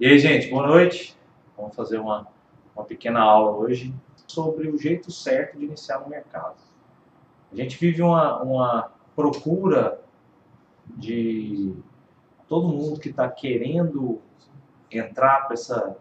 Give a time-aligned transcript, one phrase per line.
[0.00, 1.16] E aí, gente, boa noite.
[1.56, 2.26] Vamos fazer uma,
[2.74, 3.94] uma pequena aula hoje
[4.26, 6.56] sobre o jeito certo de iniciar no mercado.
[7.52, 10.00] A gente vive uma, uma procura
[10.84, 11.72] de
[12.48, 14.20] todo mundo que está querendo
[14.90, 15.96] entrar para essa,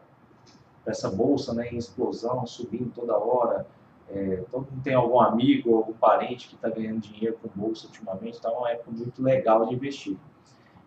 [0.87, 3.67] essa bolsa né, em explosão, subindo toda hora.
[4.09, 8.39] É, todo mundo tem algum amigo algum parente que está ganhando dinheiro com bolsa ultimamente,
[8.39, 10.17] então é uma época muito legal de investir.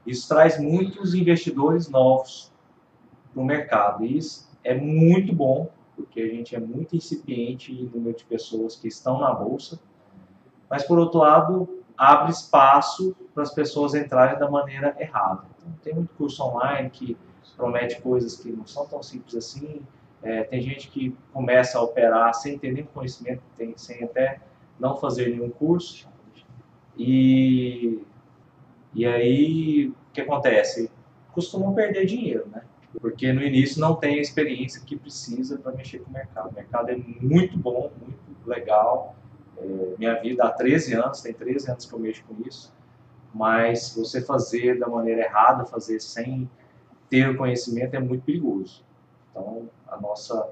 [0.04, 2.52] Isso traz muitos investidores novos
[3.36, 4.04] para o mercado.
[4.04, 8.76] E isso é muito bom, porque a gente é muito incipiente no número de pessoas
[8.76, 9.78] que estão na bolsa,
[10.70, 15.44] mas por outro lado, abre espaço para as pessoas entrarem da maneira errada.
[15.58, 17.16] Então, tem muito curso online que
[17.56, 19.82] promete coisas que não são tão simples assim.
[20.22, 24.40] É, tem gente que começa a operar sem ter nenhum conhecimento, tem, sem até
[24.80, 26.08] não fazer nenhum curso.
[26.98, 28.02] E,
[28.94, 30.90] e aí, o que acontece?
[31.32, 32.62] Costumam perder dinheiro, né?
[33.00, 36.50] Porque no início não tem a experiência que precisa para mexer com o mercado.
[36.50, 39.16] O mercado é muito bom, muito legal.
[39.58, 42.72] É, minha vida há 13 anos, tem 13 anos que eu mexo com isso.
[43.34, 46.48] Mas você fazer da maneira errada, fazer sem
[47.08, 48.84] ter o conhecimento é muito perigoso.
[49.30, 50.50] Então, a nossa,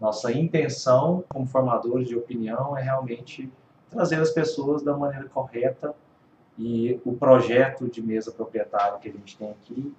[0.00, 3.52] nossa intenção como formadores de opinião é realmente
[3.90, 5.94] trazer as pessoas da maneira correta
[6.58, 9.94] e o projeto de mesa proprietária que a gente tem aqui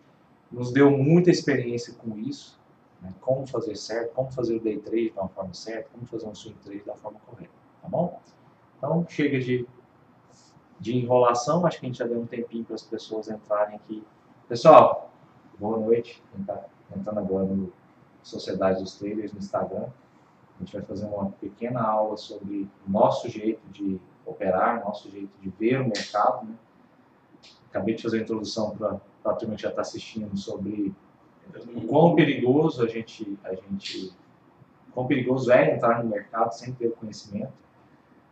[0.52, 2.59] nos deu muita experiência com isso,
[3.02, 3.14] né?
[3.22, 6.58] como fazer certo, como fazer o day trade da forma certa, como fazer um swing
[6.64, 8.19] trade da forma correta, tá bom?
[8.78, 9.67] Então, chega de,
[10.80, 14.03] de enrolação, acho que a gente já deu um tempinho para as pessoas entrarem aqui.
[14.47, 15.11] Pessoal,
[15.59, 17.72] boa noite, quem está entrando agora no
[18.23, 19.88] Sociedade dos Traders no Instagram.
[20.56, 25.31] A gente vai fazer uma pequena aula sobre o nosso jeito de operar, nosso jeito
[25.39, 26.45] de ver o mercado.
[26.45, 26.56] Né?
[27.69, 30.94] Acabei de fazer a introdução para a turma que já está assistindo sobre
[31.75, 34.14] o quão perigoso a gente, a gente,
[34.94, 37.53] quão perigoso é entrar no mercado sem ter o conhecimento.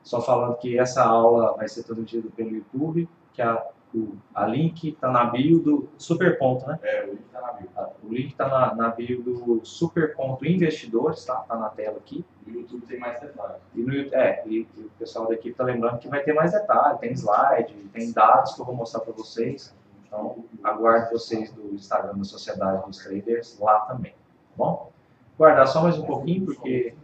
[0.03, 4.89] Só falando que essa aula vai ser transmitida pelo YouTube, que a o, a link
[4.89, 6.79] está na bio do Superponto, né?
[6.83, 7.69] É, o link está na bio.
[7.69, 11.41] Tá, o link está na, na, bio do Superponto Investidores, tá?
[11.41, 12.25] Está na tela aqui.
[12.45, 13.61] No YouTube tem mais detalhes.
[13.73, 16.51] E, no, é, e, e o pessoal da equipe está lembrando que vai ter mais
[16.51, 19.75] detalhes, tem slide, tem dados que eu vou mostrar para vocês.
[20.07, 24.91] Então, aguardo vocês do Instagram da Sociedade dos Traders lá também, tá bom?
[25.37, 26.95] Guardar só mais um pouquinho, porque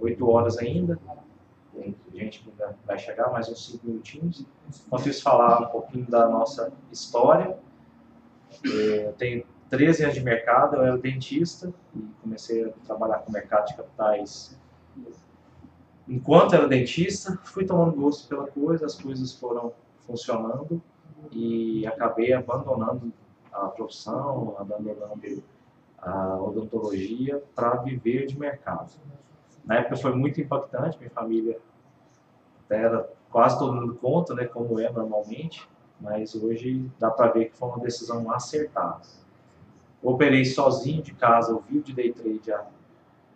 [0.00, 0.98] 8 horas ainda
[1.74, 4.44] tem gente que ainda vai chegar, mais uns 5 minutinhos.
[4.86, 7.58] Enquanto isso, falar um pouquinho da nossa história.
[8.64, 13.30] É, eu tenho 13 anos de mercado, eu era dentista e comecei a trabalhar com
[13.30, 14.58] o mercado de capitais
[16.08, 17.38] enquanto era dentista.
[17.44, 19.72] Fui tomando gosto pela coisa, as coisas foram
[20.06, 20.80] funcionando
[21.32, 23.12] e acabei abandonando
[23.52, 25.42] a profissão, abandonando
[25.98, 28.92] a odontologia para viver de mercado.
[29.64, 31.58] Na época foi muito impactante, minha família
[32.70, 35.68] era quase todo mundo conta, né, como é normalmente,
[36.00, 39.02] mas hoje dá para ver que foi uma decisão acertada.
[40.02, 42.66] Operei sozinho de casa, eu vivo de day trade há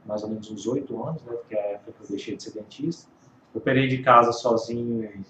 [0.07, 2.43] mais ou menos uns oito anos, né, que é a época que eu deixei de
[2.43, 3.11] ser dentista.
[3.55, 5.25] Operei de casa sozinho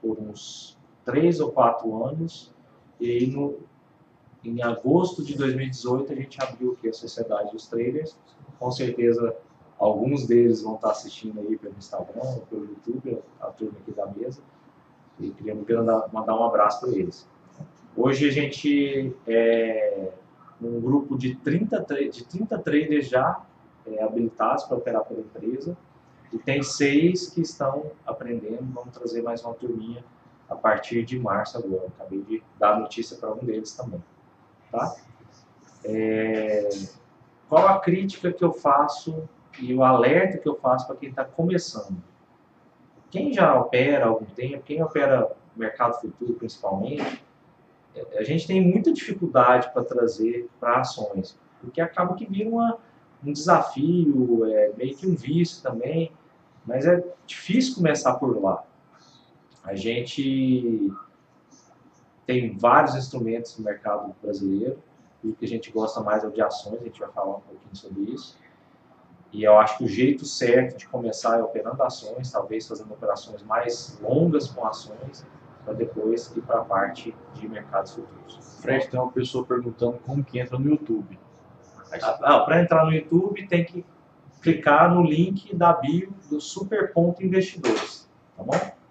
[0.00, 2.52] por uns três ou quatro anos,
[3.00, 3.58] e no,
[4.44, 8.16] em agosto de 2018 a gente abriu aqui a Sociedade dos Traders,
[8.58, 9.36] com certeza
[9.78, 14.40] Alguns deles vão estar assistindo aí pelo Instagram, pelo YouTube, a turma aqui da mesa.
[15.18, 17.28] E queria mandar um abraço para eles.
[17.96, 20.10] Hoje a gente é
[20.62, 23.44] um grupo de 30, de 30 traders já
[23.86, 25.76] é, habilitados para operar pela empresa.
[26.32, 28.64] E tem seis que estão aprendendo.
[28.72, 30.04] Vamos trazer mais uma turminha
[30.54, 31.86] a partir de março agora.
[31.88, 34.02] Acabei de dar notícia para um deles também.
[34.70, 34.94] Tá?
[35.84, 36.68] É,
[37.48, 39.28] qual a crítica que eu faço
[39.60, 42.02] e o alerta que eu faço para quem está começando.
[43.10, 47.22] Quem já opera há algum tempo, quem opera mercado futuro principalmente,
[48.16, 52.78] a gente tem muita dificuldade para trazer para ações, porque acaba que vira uma,
[53.24, 56.10] um desafio, é, meio que um vício também,
[56.66, 58.64] mas é difícil começar por lá.
[59.64, 60.92] A gente
[62.26, 64.78] tem vários instrumentos no mercado brasileiro,
[65.22, 67.36] e o que a gente gosta mais é o de ações, a gente vai falar
[67.36, 68.38] um pouquinho sobre isso.
[69.32, 73.42] E eu acho que o jeito certo de começar é operando ações, talvez fazendo operações
[73.42, 75.26] mais longas com ações,
[75.64, 78.60] para depois ir para a parte de mercados futuros.
[78.60, 81.18] Fred, tem uma pessoa perguntando como que entra no YouTube.
[82.22, 83.84] Ah, para entrar no YouTube tem que
[84.42, 88.83] clicar no link da bio do Super Ponto Investidores, tá bom?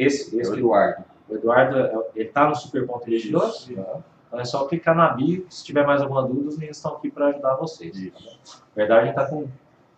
[0.00, 1.04] Esse, esse é o Eduardo.
[1.28, 3.68] O Eduardo, ele está no Super Ponto Investidores?
[3.68, 7.10] Então é só clicar na bio, se tiver mais alguma dúvida, os meninos estão aqui
[7.10, 7.92] para ajudar vocês.
[7.92, 8.20] Tá?
[8.20, 9.48] Na verdade, a gente está com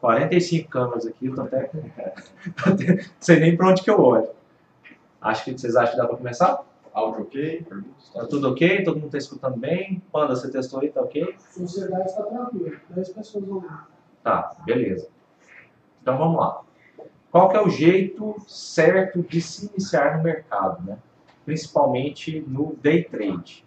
[0.01, 1.79] 45 câmeras aqui, eu tô até com...
[1.79, 4.29] não sei nem para onde que eu olho.
[5.21, 6.65] Acho que vocês acham que dá para começar?
[6.93, 7.63] Áudio ok?
[7.63, 8.11] Perguntas?
[8.13, 8.85] Tá tudo ok?
[8.85, 10.03] Todo mundo está escutando bem?
[10.11, 10.91] Panda, você testou aí?
[10.91, 11.37] Tá ok?
[11.39, 13.87] Sociedade está tranquila, 10 pessoas vão lá.
[14.23, 15.09] Tá, beleza.
[16.03, 16.63] Então vamos lá.
[17.33, 20.99] Qual que é o jeito certo de se iniciar no mercado, né?
[21.47, 23.67] Principalmente no day trade.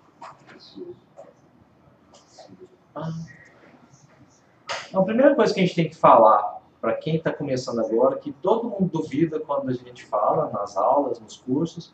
[4.87, 8.19] Então, a primeira coisa que a gente tem que falar para quem está começando agora,
[8.19, 11.91] que todo mundo duvida quando a gente fala nas aulas, nos cursos,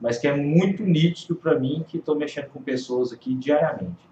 [0.00, 4.10] mas que é muito nítido para mim que estou mexendo com pessoas aqui diariamente.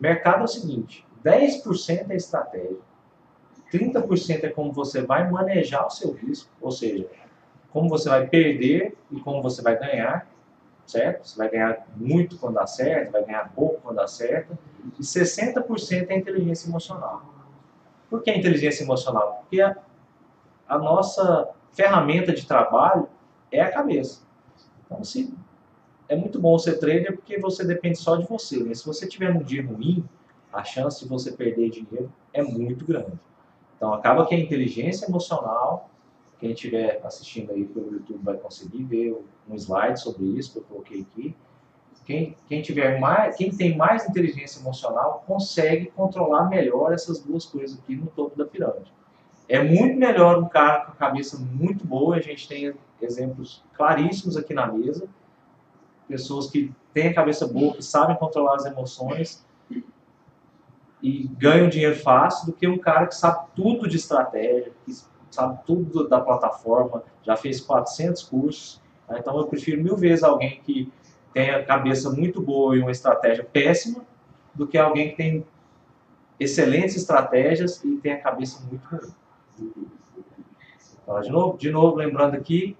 [0.00, 2.80] Mercado é o seguinte: 10% é estratégia,
[3.72, 7.08] 30% é como você vai manejar o seu risco, ou seja,
[7.70, 10.28] como você vai perder e como você vai ganhar,
[10.86, 11.26] certo?
[11.26, 14.56] Você vai ganhar muito quando dá certo, vai ganhar pouco quando dá certo,
[14.98, 17.24] e 60% é inteligência emocional.
[18.10, 19.38] Por que a inteligência emocional?
[19.40, 19.76] Porque a,
[20.68, 23.08] a nossa ferramenta de trabalho
[23.50, 24.20] é a cabeça.
[24.84, 25.34] Então, se
[26.12, 28.62] é muito bom ser trader porque você depende só de você.
[28.62, 30.04] Mas se você tiver um dia ruim,
[30.52, 33.18] a chance de você perder dinheiro é muito grande.
[33.82, 35.90] Então, acaba que a inteligência emocional,
[36.38, 39.20] quem estiver assistindo aí pelo YouTube vai conseguir ver
[39.50, 41.34] um slide sobre isso que eu coloquei aqui.
[42.04, 47.76] Quem, quem, tiver mais, quem tem mais inteligência emocional consegue controlar melhor essas duas coisas
[47.76, 48.92] aqui no topo da pirâmide.
[49.48, 54.36] É muito melhor um cara com a cabeça muito boa, a gente tem exemplos claríssimos
[54.36, 55.08] aqui na mesa,
[56.06, 59.44] pessoas que têm a cabeça boa, que sabem controlar as emoções
[61.02, 64.94] e ganham dinheiro fácil, do que um cara que sabe tudo de estratégia, que
[65.30, 68.80] sabe tudo da plataforma, já fez 400 cursos.
[69.08, 69.18] Tá?
[69.18, 70.92] Então eu prefiro mil vezes alguém que
[71.34, 74.04] tem a cabeça muito boa e uma estratégia péssima,
[74.54, 75.46] do que alguém que tem
[76.38, 79.88] excelentes estratégias e tem a cabeça muito ruim.
[81.02, 82.76] Então, de novo, de novo lembrando aqui,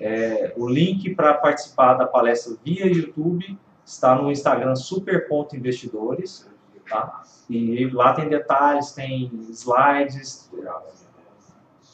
[0.00, 6.48] é, o link para participar da palestra via YouTube está no Instagram super.investidores,
[6.88, 7.22] tá?
[7.48, 10.50] E lá tem detalhes, tem slides,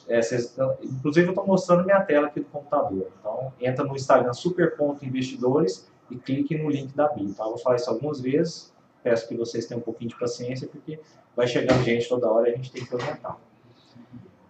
[0.08, 3.10] é, cês, inclusive eu estou mostrando minha tela aqui do computador.
[3.18, 7.32] Então entra no Instagram super.investidores e clique no link da bio.
[7.34, 7.44] Tá?
[7.44, 10.98] Eu vou falar isso algumas vezes, peço que vocês tenham um pouquinho de paciência, porque
[11.34, 13.38] vai chegando gente toda hora e a gente tem que orientar.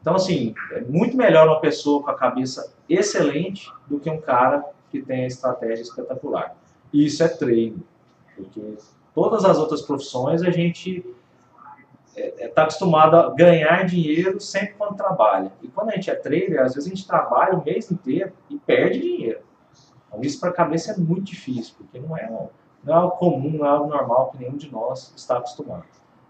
[0.00, 4.62] Então, assim, é muito melhor uma pessoa com a cabeça excelente do que um cara
[4.90, 6.54] que tem a estratégia espetacular.
[6.92, 7.82] E isso é treino,
[8.36, 8.76] porque
[9.14, 11.04] todas as outras profissões a gente
[12.16, 15.52] está é, é, acostumado a ganhar dinheiro sempre quando trabalha.
[15.62, 18.58] E quando a gente é trader, às vezes a gente trabalha o mês inteiro e
[18.58, 19.40] perde dinheiro.
[20.08, 22.30] Então, isso para a cabeça é muito difícil, porque não é,
[22.82, 25.84] não é algo comum, não é algo normal que nenhum de nós está acostumado.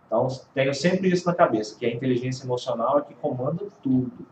[0.06, 4.26] Então, tenho sempre isso na cabeça, que a inteligência emocional é que comanda tudo.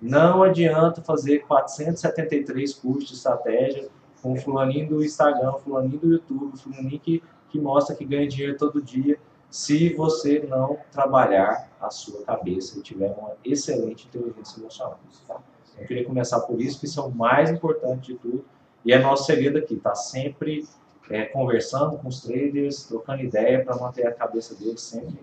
[0.00, 3.88] Não adianta fazer 473 cursos de estratégia
[4.22, 7.22] com fulaninho do Instagram, fulaninho do YouTube, fulaninho que,
[7.54, 9.16] que mostra que ganha dinheiro todo dia,
[9.48, 14.98] se você não trabalhar a sua cabeça e tiver uma excelente inteligência emocional.
[15.28, 15.38] Tá?
[15.78, 18.44] Eu queria começar por isso, que isso é o mais importante de tudo,
[18.84, 20.66] e é nosso segredo aqui, tá sempre
[21.08, 25.16] é, conversando com os traders, trocando ideia para manter a cabeça deles sempre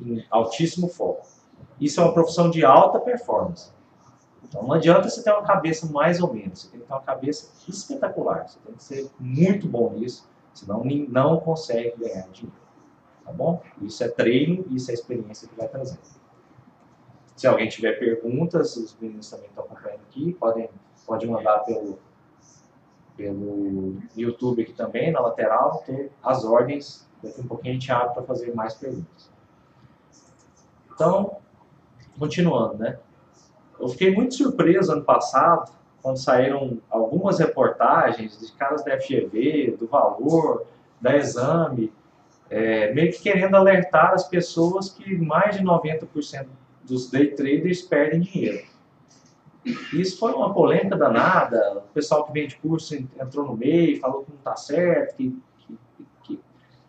[0.00, 1.26] em altíssimo foco.
[1.78, 3.70] Isso é uma profissão de alta performance.
[4.42, 7.02] Então não adianta você ter uma cabeça mais ou menos, você tem que ter uma
[7.02, 10.26] cabeça espetacular, você tem que ser muito bom nisso,
[10.58, 12.66] senão não consegue ganhar dinheiro.
[13.24, 13.62] Tá bom?
[13.82, 16.00] Isso é treino, isso é experiência que vai trazendo.
[17.34, 20.70] Se alguém tiver perguntas, os meninos também estão acompanhando aqui, podem,
[21.06, 21.98] pode mandar pelo
[23.16, 27.08] pelo YouTube aqui também, na lateral, tem as ordens.
[27.22, 29.30] Daqui um pouquinho a gente abre para fazer mais perguntas.
[30.92, 31.38] Então,
[32.18, 32.98] continuando, né?
[33.80, 35.72] Eu fiquei muito surpreso ano passado,
[36.06, 40.64] quando saíram algumas reportagens de caras da FGV, do Valor,
[41.00, 41.92] da Exame,
[42.48, 46.46] é, meio que querendo alertar as pessoas que mais de 90%
[46.84, 48.64] dos day traders perdem dinheiro.
[49.92, 51.78] Isso foi uma polêmica danada.
[51.78, 55.36] O pessoal que vende curso entrou no meio, falou que não está certo, que,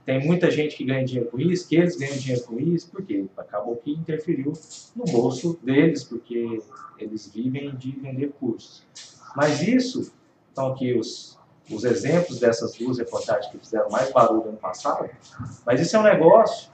[0.07, 3.25] tem muita gente que ganha dinheiro com isso, que eles ganham dinheiro com isso, porque
[3.35, 4.53] acabou que interferiu
[4.95, 6.61] no bolso deles, porque
[6.97, 8.87] eles vivem de vender cursos.
[9.35, 10.13] Mas isso,
[10.47, 11.37] estão aqui os,
[11.69, 15.09] os exemplos dessas duas reportagens que fizeram mais barulho ano passado,
[15.65, 16.71] mas isso é um negócio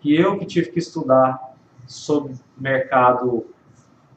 [0.00, 1.54] que eu que tive que estudar
[1.86, 3.46] sobre mercado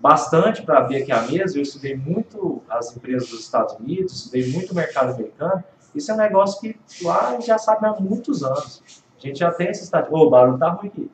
[0.01, 1.55] bastante para ver aqui a mesa.
[1.55, 5.63] Eu estudei muito as empresas dos Estados Unidos, estudei muito o mercado americano
[5.95, 8.83] Isso é um negócio que lá a gente já sabe há muitos anos.
[9.17, 10.17] A gente já tem esse estatística.
[10.17, 11.11] Ô, o barulho tá ruim aqui.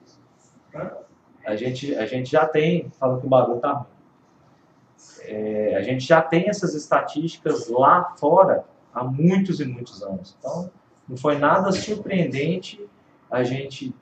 [1.46, 3.88] A gente, a gente já tem, falando que o barulho tá ruim.
[5.22, 10.36] É, a gente já tem essas estatísticas lá fora há muitos e muitos anos.
[10.40, 10.70] Então,
[11.08, 12.84] não foi nada surpreendente
[13.30, 13.96] a gente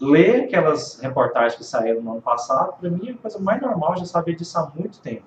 [0.00, 2.74] ler aquelas reportagens que saíram no ano passado.
[2.80, 5.24] Para mim, é a coisa mais normal, já sabia disso há muito tempo.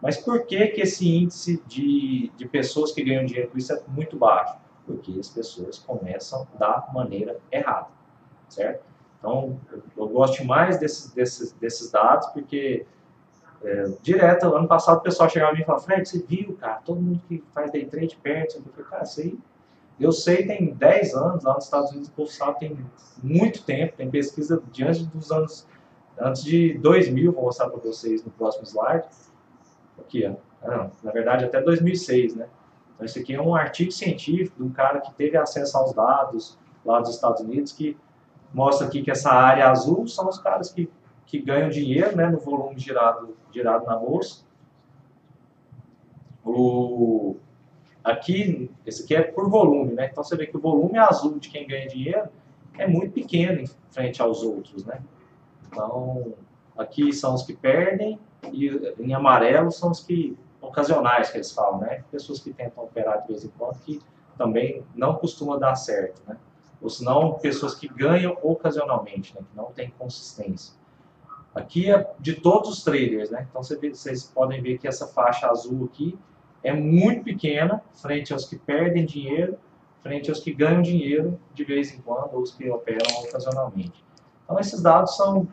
[0.00, 3.82] Mas por que, que esse índice de, de pessoas que ganham dinheiro com isso é
[3.88, 4.56] muito baixo?
[4.86, 7.88] Porque as pessoas começam da maneira errada,
[8.48, 8.84] certo?
[9.18, 12.86] Então, eu, eu gosto mais desses, desses, desses dados, porque
[13.62, 16.80] é, direto, ano passado o pessoal chegava a mim e falava, Fred, você viu, cara,
[16.84, 18.56] todo mundo que faz day trade perde.
[18.56, 19.38] Eu falei, cara, isso aí,
[19.98, 22.78] eu sei tem 10 anos, lá nos Estados Unidos o povo sabe tem
[23.20, 25.66] muito tempo, tem pesquisa diante dos anos,
[26.20, 29.08] antes de 2000, vou mostrar para vocês no próximo slide,
[30.00, 32.48] aqui, ó, ah, na verdade até 2006, né?
[32.94, 36.58] Então esse aqui é um artigo científico de um cara que teve acesso aos dados
[36.84, 37.96] lá dos Estados Unidos, que
[38.52, 40.90] mostra aqui que essa área azul são os caras que
[41.28, 44.44] que ganham dinheiro né, no volume girado, girado na bolsa.
[46.42, 47.36] O,
[48.02, 50.08] aqui, esse aqui é por volume, né?
[50.10, 52.30] Então você vê que o volume azul de quem ganha dinheiro
[52.78, 55.02] é muito pequeno em frente aos outros, né?
[55.66, 56.32] Então,
[56.78, 58.18] aqui são os que perdem
[58.52, 58.68] e
[58.98, 62.04] em amarelo são os que ocasionais que eles falam, né?
[62.10, 64.00] Pessoas que tentam operar de vez em quando que
[64.36, 66.36] também não costuma dar certo, né?
[66.80, 69.42] Ou senão pessoas que ganham ocasionalmente, né?
[69.50, 70.74] Que não tem consistência.
[71.54, 73.46] Aqui é de todos os traders, né?
[73.50, 76.16] Então vocês podem ver que essa faixa azul aqui
[76.62, 79.58] é muito pequena frente aos que perdem dinheiro,
[80.00, 84.04] frente aos que ganham dinheiro de vez em quando, ou os que operam ocasionalmente.
[84.44, 85.48] Então esses dados são,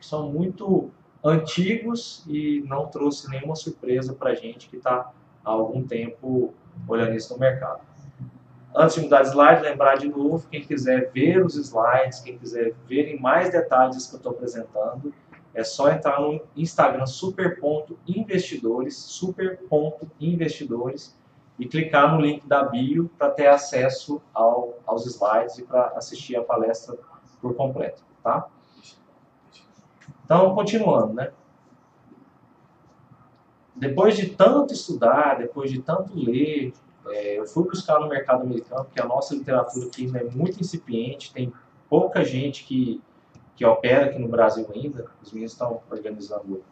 [0.00, 0.90] são muito
[1.24, 5.12] antigos e não trouxe nenhuma surpresa para a gente que está
[5.44, 6.52] há algum tempo
[6.88, 7.80] olhando isso no mercado.
[8.74, 12.72] Antes de mudar de slide, lembrar de novo, quem quiser ver os slides, quem quiser
[12.86, 15.12] ver em mais detalhes que eu estou apresentando,
[15.52, 21.18] é só entrar no Instagram super.investidores, super.investidores
[21.58, 26.36] e clicar no link da bio para ter acesso ao, aos slides e para assistir
[26.36, 26.96] a palestra
[27.42, 28.48] por completo, tá?
[30.30, 31.32] Então, continuando, né?
[33.74, 36.72] Depois de tanto estudar, depois de tanto ler,
[37.08, 40.60] é, eu fui buscar no mercado americano, porque a nossa literatura aqui ainda é muito
[40.60, 41.52] incipiente, tem
[41.88, 43.02] pouca gente que
[43.56, 45.10] que opera aqui no Brasil ainda.
[45.20, 46.62] Os meninos estão organizando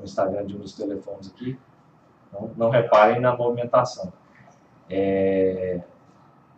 [0.00, 1.56] o Instagram de um dos telefones aqui.
[2.32, 4.12] Não, não reparem na movimentação.
[4.90, 5.82] É,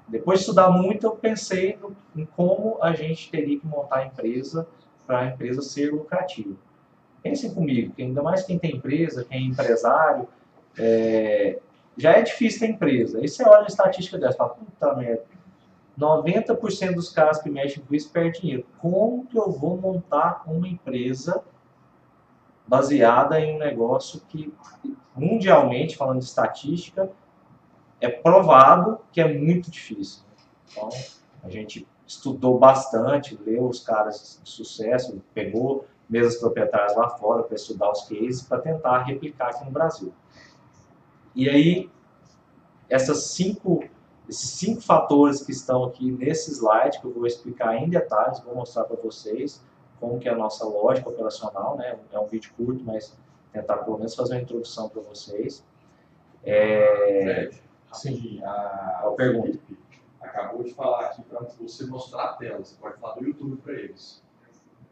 [0.07, 4.07] depois de estudar muito, eu pensei no, em como a gente teria que montar a
[4.07, 4.67] empresa
[5.09, 6.55] para a empresa ser lucrativa.
[7.23, 10.29] Pensem comigo, que ainda mais quem tem empresa, quem é empresário,
[10.79, 11.59] é,
[11.97, 13.19] já é difícil ter empresa.
[13.19, 15.25] Aí você olha a estatística dessa fala, puta merda,
[15.99, 18.67] 90% dos caras que mexem com isso perdem dinheiro.
[18.79, 21.43] Como que eu vou montar uma empresa
[22.67, 24.53] baseada em um negócio que,
[25.17, 27.11] mundialmente, falando de estatística,
[27.99, 30.23] é provado que é muito difícil.
[30.71, 30.91] Então,
[31.43, 37.55] a gente estudou bastante, leu os caras de sucesso, pegou mesas proprietárias lá fora para
[37.55, 40.13] estudar os cases, para tentar replicar aqui no Brasil.
[41.37, 41.91] E aí,
[42.89, 43.85] essas cinco
[44.27, 48.55] esses cinco fatores que estão aqui nesse slide, que eu vou explicar em detalhes, vou
[48.55, 49.65] mostrar para vocês
[49.99, 51.99] como que é a nossa lógica operacional, né?
[52.13, 53.17] É um vídeo curto, mas
[53.53, 55.65] tentar pelo menos fazer uma introdução para vocês.
[56.45, 57.51] É...
[57.91, 59.47] Sim, a, a pergunta.
[59.47, 59.78] Felipe
[60.21, 62.59] acabou de falar aqui para você mostrar a tela.
[62.59, 64.23] Você pode falar do YouTube para eles.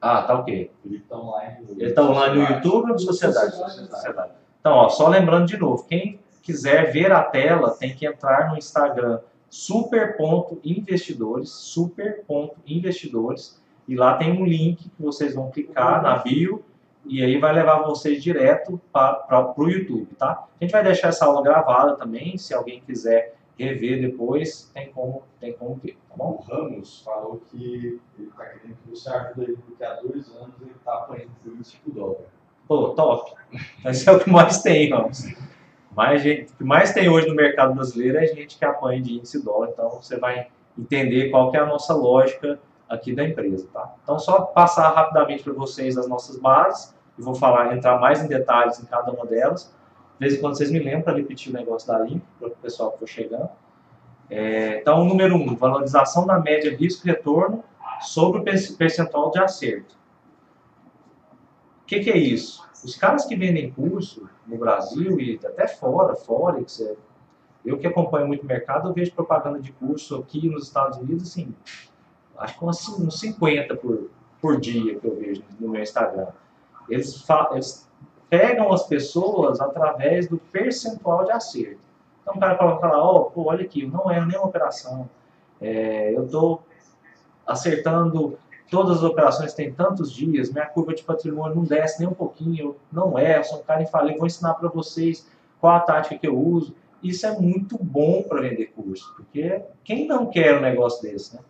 [0.01, 0.71] Ah, tá ok.
[0.85, 3.57] Ele está online no Ele está online no YouTube ou no Sociedade?
[3.57, 4.33] Sociedade.
[4.61, 8.57] Então, ó, só lembrando de novo, quem quiser ver a tela, tem que entrar no
[8.57, 16.65] Instagram super.investidores, super.investidores, e lá tem um link que vocês vão clicar na bio
[17.05, 20.47] e aí vai levar vocês direto para o YouTube, tá?
[20.61, 25.23] A gente vai deixar essa aula gravada também, se alguém quiser rever depois, tem como,
[25.41, 26.39] tem como ver, tá bom?
[26.41, 30.55] O Ramos falou que ele está querendo que você ajude ele, porque há dois anos
[30.61, 32.27] ele está apanhando por 25 dólares.
[32.69, 33.33] Pô, top!
[33.85, 35.25] Esse é o que mais tem, Ramos
[35.97, 39.15] mais gente, o que mais tem hoje no mercado brasileiro é gente que apanha de
[39.15, 40.49] índice dólar, então você vai
[40.79, 43.95] entender qual que é a nossa lógica aqui da empresa, tá?
[44.03, 48.29] Então só passar rapidamente para vocês as nossas bases, e vou falar, entrar mais em
[48.29, 49.75] detalhes em cada uma delas.
[50.19, 52.51] De vez em quando vocês me lembram para repetir o negócio da link, para o
[52.53, 53.51] pessoal que for chegando.
[54.31, 57.63] É, então, número 1, um, valorização da média risco-retorno
[58.01, 59.95] sobre o percentual de acerto.
[61.83, 62.67] O que, que é isso?
[62.83, 66.97] Os caras que vendem curso no Brasil e até fora, Forex, é,
[67.65, 71.31] Eu que acompanho muito o mercado, eu vejo propaganda de curso aqui nos Estados Unidos,
[71.31, 71.55] assim,
[72.39, 76.29] acho que uns, uns 50 por, por dia que eu vejo no meu Instagram.
[76.89, 77.86] Eles, eles
[78.29, 81.81] pegam as pessoas através do percentual de acerto.
[82.23, 85.09] Então o cara coloca lá, ó, oh, olha aqui, não é nenhuma operação.
[85.61, 86.63] É, eu estou
[87.47, 88.39] acertando
[88.71, 92.77] todas as operações tem tantos dias, minha curva de patrimônio não desce nem um pouquinho,
[92.91, 95.29] não é, eu sou um cara infalível, vou ensinar para vocês
[95.61, 96.75] qual a tática que eu uso.
[97.03, 101.43] Isso é muito bom para vender curso, porque quem não quer um negócio desse, né?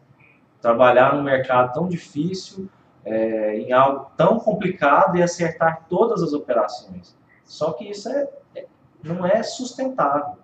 [0.61, 2.68] Trabalhar num mercado tão difícil,
[3.06, 7.16] é, em algo tão complicado e acertar todas as operações.
[7.44, 8.66] Só que isso é, é,
[9.02, 10.34] não é sustentável.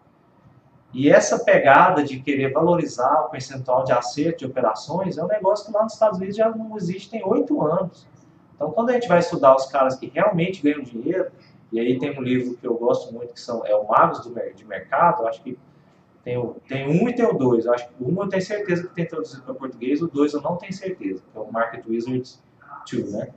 [0.95, 5.66] E essa pegada de querer valorizar o percentual de acerto de operações é um negócio
[5.66, 8.07] que lá nos Estados Unidos já não existe tem oito anos.
[8.54, 11.33] Então, quando a gente vai estudar os caras que realmente ganham dinheiro,
[11.73, 14.33] e aí tem um livro que eu gosto muito que são é o Magos do,
[14.54, 15.59] de Mercado, acho que
[16.23, 17.64] tem, tem um e tem o dois.
[17.64, 20.42] Eu acho que um eu tenho certeza que tem traduzido para português, o dois eu
[20.42, 22.40] não tenho certeza, que é o Market Wizards
[23.12, 23.31] né?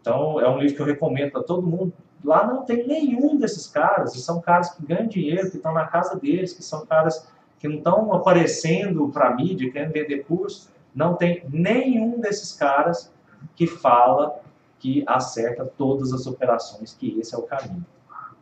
[0.00, 1.92] Então, é um livro que eu recomendo para todo mundo.
[2.24, 5.86] Lá não tem nenhum desses caras, e são caras que ganham dinheiro, que estão na
[5.86, 7.28] casa deles, que são caras
[7.58, 10.70] que não estão aparecendo para a mídia, querendo vender curso.
[10.94, 13.12] Não tem nenhum desses caras
[13.54, 14.40] que fala
[14.78, 17.84] que acerta todas as operações, que esse é o caminho.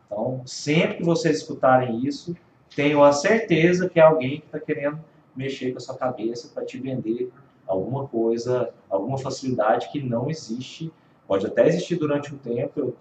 [0.05, 2.35] Então, sempre que vocês escutarem isso,
[2.75, 4.99] tenham a certeza que é alguém que está querendo
[5.35, 7.31] mexer com a sua cabeça para te vender
[7.67, 10.91] alguma coisa, alguma facilidade que não existe.
[11.27, 12.79] Pode até existir durante um tempo.
[12.79, 12.95] Eu,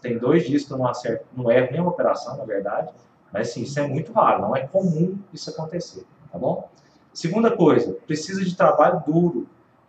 [0.00, 2.92] tem dois dias que eu não acerto, não erro nenhuma operação, na verdade.
[3.32, 6.68] Mas sim, isso é muito raro, não é comum isso acontecer, tá bom?
[7.12, 9.46] Segunda coisa, precisa de trabalho duro.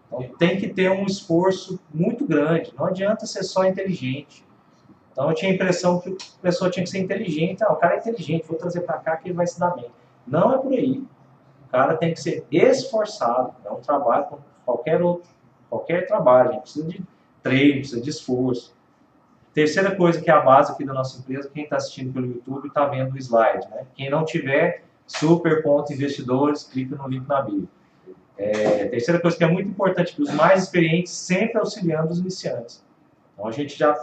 [0.08, 2.74] Então tem que ter um esforço muito grande.
[2.78, 4.46] Não adianta ser só inteligente.
[5.12, 7.64] Então eu tinha a impressão que a pessoa tinha que ser inteligente.
[7.64, 9.90] Ah, o cara é inteligente, vou trazer para cá que ele vai se dar bem.
[10.26, 11.04] Não é por aí.
[11.68, 13.54] O cara tem que ser esforçado.
[13.66, 15.30] É um trabalho como qualquer outro,
[15.70, 16.50] qualquer trabalho.
[16.50, 17.04] A gente precisa de
[17.44, 18.74] treino, precisa de esforço.
[19.54, 22.68] Terceira coisa que é a base aqui da nossa empresa, quem está assistindo pelo YouTube
[22.68, 23.68] está vendo o slide.
[23.70, 23.86] Né?
[23.96, 27.68] Quem não tiver, super.investidores, clica no link na bio.
[28.38, 32.86] É, terceira coisa que é muito importante, os mais experientes sempre auxiliando os iniciantes.
[33.34, 33.94] Então a gente já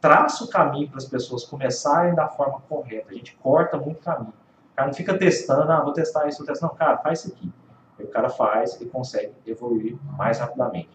[0.00, 3.10] traça o caminho para as pessoas começarem da forma correta.
[3.10, 4.34] A gente corta muito caminho.
[4.74, 6.66] O cara não fica testando, ah, vou testar isso, vou testar.
[6.66, 7.52] Não, cara, faz isso aqui.
[7.96, 10.90] Aí o cara faz e consegue evoluir mais rapidamente.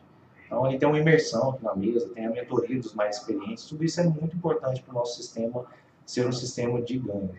[0.46, 3.64] Então, ele tem uma imersão aqui na mesa, tem a mentoria dos mais experientes.
[3.64, 5.64] Tudo isso é muito importante para o nosso sistema
[6.06, 7.34] ser um sistema de ganho.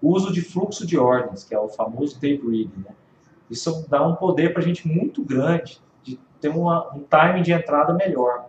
[0.00, 2.82] Uso de fluxo de ordens, que é o famoso tape reading.
[2.82, 2.94] Né?
[3.50, 7.52] Isso dá um poder para a gente muito grande de ter uma, um time de
[7.52, 8.46] entrada melhor.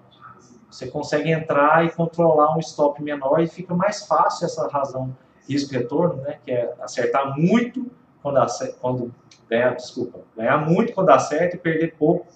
[0.72, 5.14] Você consegue entrar e controlar um stop menor e fica mais fácil essa razão
[5.48, 9.14] risco-retorno, né, que é acertar muito quando, acerta, quando
[9.50, 12.28] ganhar, desculpa, ganhar muito quando acerta e perder pouco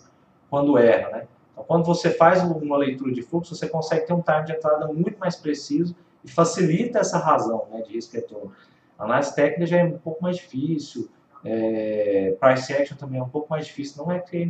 [0.49, 1.09] quando erra.
[1.09, 1.27] Né?
[1.51, 4.87] Então, quando você faz uma leitura de fluxo, você consegue ter um time de entrada
[4.87, 8.51] muito mais preciso e facilita essa razão né, de risco-retorno.
[8.97, 11.09] A análise técnica já é um pouco mais difícil,
[11.45, 14.49] é, price action também é um pouco mais difícil, não é que, é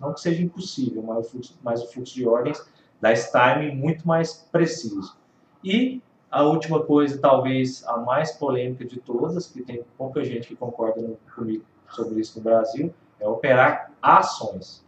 [0.00, 2.64] não que seja impossível, mas o, fluxo, mas o fluxo de ordens
[3.00, 5.16] dá esse time muito mais preciso.
[5.62, 10.56] E a última coisa, talvez a mais polêmica de todas, que tem pouca gente que
[10.56, 14.84] concorda no, comigo sobre isso no Brasil, é operar ações.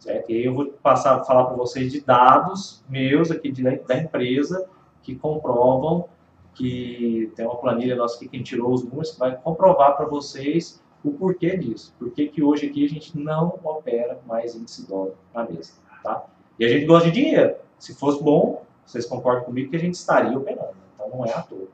[0.00, 0.30] Certo?
[0.30, 4.68] E aí eu vou passar falar para vocês de dados meus aqui de, da empresa
[5.02, 6.08] que comprovam
[6.54, 10.82] que tem uma planilha nossa que a gente tirou os números vai comprovar para vocês
[11.04, 11.94] o porquê disso.
[11.98, 15.72] Por que hoje aqui a gente não opera mais índice dólar na mesa.
[16.02, 16.26] Tá?
[16.58, 17.54] E a gente gosta de dinheiro.
[17.78, 21.42] Se fosse bom, vocês concordam comigo que a gente estaria operando, então não é à
[21.42, 21.68] toa.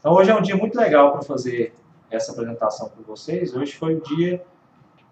[0.00, 1.74] Então hoje é um dia muito legal para fazer
[2.10, 3.54] essa apresentação com vocês.
[3.54, 4.42] Hoje foi o dia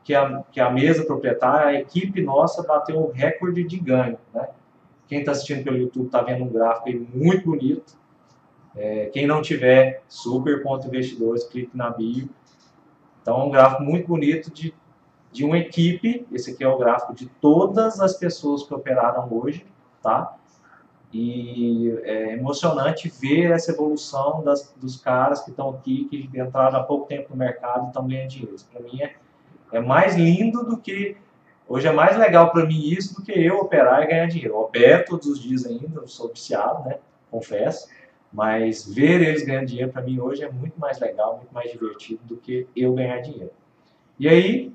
[0.03, 4.19] que a, que a mesa proprietária, a equipe nossa bateu um recorde de ganho.
[4.33, 4.49] Né?
[5.07, 7.99] Quem está assistindo pelo YouTube está vendo um gráfico aí muito bonito.
[8.75, 12.31] É, quem não tiver, super.investidores, clique na bio.
[13.21, 14.73] Então, é um gráfico muito bonito de,
[15.31, 16.27] de uma equipe.
[16.33, 19.67] Esse aqui é o gráfico de todas as pessoas que operaram hoje,
[20.03, 20.40] tá?
[21.13, 26.83] E é emocionante ver essa evolução das, dos caras que estão aqui, que entraram há
[26.85, 28.57] pouco tempo no mercado e estão ganhando dinheiro.
[28.73, 29.17] Para mim é,
[29.73, 31.17] é mais lindo do que.
[31.69, 34.55] Hoje é mais legal para mim isso do que eu operar e ganhar dinheiro.
[34.55, 36.99] Eu opero todos os dias ainda, sou viciado, né?
[37.31, 37.89] Confesso.
[38.33, 42.21] Mas ver eles ganhando dinheiro para mim hoje é muito mais legal, muito mais divertido
[42.25, 43.51] do que eu ganhar dinheiro.
[44.19, 44.73] E aí,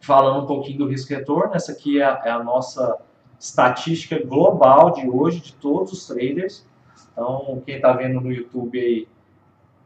[0.00, 2.98] falando um pouquinho do risco-retorno, essa aqui é a, é a nossa
[3.44, 6.66] estatística global de hoje de todos os traders.
[7.12, 9.06] Então, quem está vendo no YouTube aí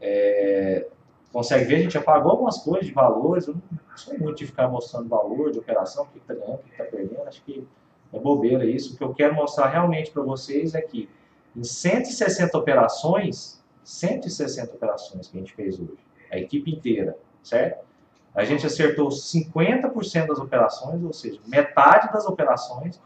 [0.00, 0.86] é,
[1.32, 4.68] consegue ver, a gente apagou algumas coisas de valores, eu não sou muito de ficar
[4.68, 7.66] mostrando valor de operação, o que está ganhando, o que está perdendo, acho que
[8.12, 8.94] é bobeira isso.
[8.94, 11.08] O que eu quero mostrar realmente para vocês é que
[11.56, 15.98] em 160 operações, 160 operações que a gente fez hoje,
[16.30, 17.84] a equipe inteira, certo?
[18.32, 23.00] A gente acertou 50% das operações, ou seja, metade das operações,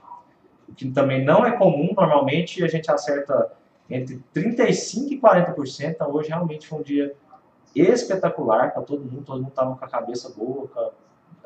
[0.77, 3.53] que também não é comum, normalmente a gente acerta
[3.89, 7.15] entre 35% e 40%, então hoje realmente foi um dia
[7.75, 10.93] espetacular para todo mundo, todo mundo estava com a cabeça boa,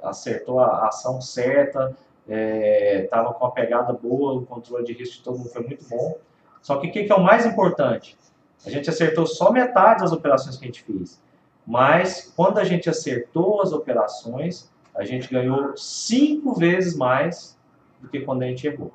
[0.02, 1.96] acertou a ação certa,
[2.28, 5.88] estava é, com a pegada boa, o controle de risco de todo mundo foi muito
[5.88, 6.18] bom.
[6.60, 8.16] Só que o que, que é o mais importante?
[8.64, 11.20] A gente acertou só metade das operações que a gente fez.
[11.66, 17.56] Mas quando a gente acertou as operações, a gente ganhou cinco vezes mais
[18.00, 18.92] do que quando a gente errou.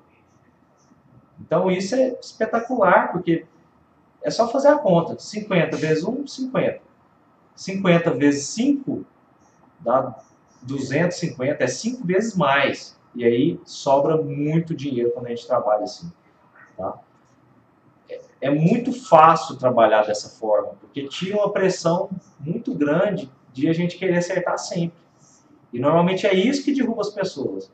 [1.41, 3.45] Então isso é espetacular, porque
[4.23, 5.17] é só fazer a conta.
[5.17, 6.81] 50 vezes 1, 50.
[7.55, 9.05] 50 vezes 5
[9.79, 10.15] dá
[10.61, 12.97] 250, é 5 vezes mais.
[13.15, 16.11] E aí sobra muito dinheiro quando a gente trabalha assim.
[16.77, 16.99] Tá?
[18.09, 23.73] É, é muito fácil trabalhar dessa forma, porque tira uma pressão muito grande de a
[23.73, 25.01] gente querer acertar sempre.
[25.73, 27.71] E normalmente é isso que derruba as pessoas.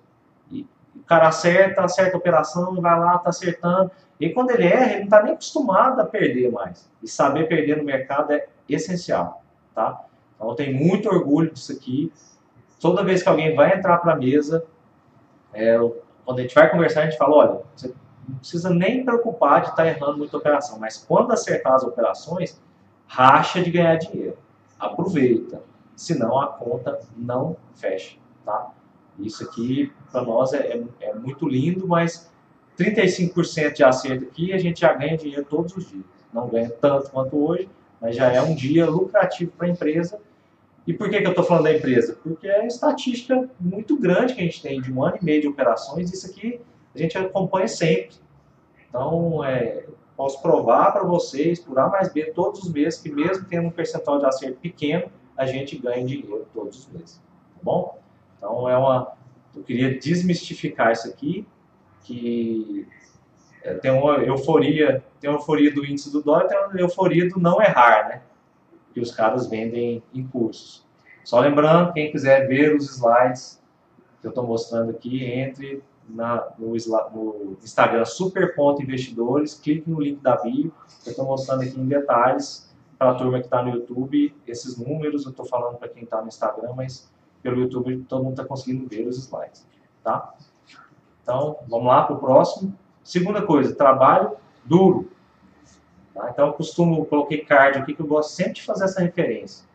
[1.07, 3.91] Cara acerta, acerta a operação, vai lá, está acertando.
[4.19, 6.89] E quando ele erra, ele não está nem acostumado a perder mais.
[7.01, 9.43] E saber perder no mercado é essencial.
[9.73, 10.03] Tá?
[10.35, 12.11] Então eu tenho muito orgulho disso aqui.
[12.79, 14.65] Toda vez que alguém vai entrar para a mesa,
[15.53, 15.77] é,
[16.25, 17.93] quando a gente vai conversar, a gente fala, olha, você
[18.27, 22.61] não precisa nem preocupar de estar tá errando muita operação, mas quando acertar as operações,
[23.07, 24.37] racha de ganhar dinheiro.
[24.79, 25.61] Aproveita,
[25.95, 28.26] senão a conta não fecha, tá?
[29.19, 32.31] Isso aqui, para nós, é, é, é, muito lindo, mas
[32.77, 36.05] 35% de acerto aqui, a gente já ganha dinheiro todos os dias.
[36.33, 40.19] Não ganha tanto quanto hoje, mas já é um dia lucrativo para a empresa
[40.87, 42.17] e por que, que eu estou falando da empresa?
[42.23, 45.47] Porque é estatística muito grande que a gente tem de um ano e meio de
[45.49, 46.61] operações, isso aqui
[46.95, 48.15] a gente acompanha sempre.
[48.87, 53.45] Então, é, posso provar para vocês, por A mais B, todos os meses, que mesmo
[53.45, 57.17] tendo um percentual de acerto pequeno, a gente ganha dinheiro todos os meses.
[57.17, 57.96] Tá bom?
[58.37, 59.13] Então, é uma,
[59.55, 61.47] eu queria desmistificar isso aqui,
[62.03, 62.87] que
[63.63, 67.39] é, tem uma euforia, tem uma euforia do índice do dólar, tem uma euforia do
[67.39, 68.21] não errar, né?
[68.97, 70.83] que os caras vendem em cursos.
[71.23, 73.61] Só lembrando, quem quiser ver os slides
[74.19, 76.69] que eu estou mostrando aqui, entre na, no,
[77.13, 80.73] no, Instagram Superponto.investidores, clique no link da bio,
[81.05, 85.25] eu estou mostrando aqui em detalhes para a turma que está no YouTube, esses números,
[85.25, 87.07] eu estou falando para quem está no Instagram, mas
[87.47, 89.65] pelo YouTube todo mundo está conseguindo ver os slides.
[90.03, 90.33] Tá?
[91.23, 92.77] Então, vamos lá para o próximo.
[93.01, 95.09] Segunda coisa, trabalho duro.
[96.13, 96.29] Tá?
[96.29, 99.65] Então, eu costumo, coloquei card aqui, que eu gosto sempre de fazer essa referência.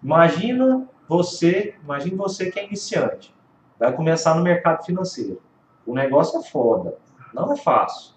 [0.00, 3.34] Imagina você, imagine você que é iniciante,
[3.76, 5.42] vai começar no mercado financeiro.
[5.84, 6.96] O negócio é foda,
[7.34, 8.14] não é fácil.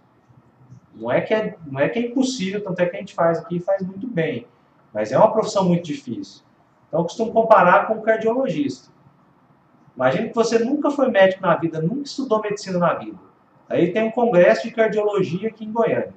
[0.94, 3.40] Não é que é, não é, que é impossível, tanto é que a gente faz
[3.40, 4.48] aqui e faz muito bem.
[4.94, 6.47] Mas é uma profissão muito difícil.
[6.88, 8.90] Então, eu costumo comparar com um cardiologista.
[9.96, 13.18] Imagine que você nunca foi médico na vida, nunca estudou medicina na vida.
[13.68, 16.14] Aí tem um congresso de cardiologia aqui em Goiânia.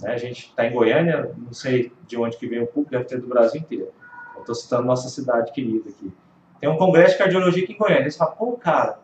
[0.00, 0.12] Né?
[0.12, 3.20] A gente está em Goiânia, não sei de onde que vem o público, deve ter
[3.20, 3.92] do Brasil inteiro.
[4.34, 6.12] Eu estou citando nossa cidade querida aqui.
[6.58, 8.02] Tem um congresso de cardiologia aqui em Goiânia.
[8.02, 8.98] Eles falam, pô, cara,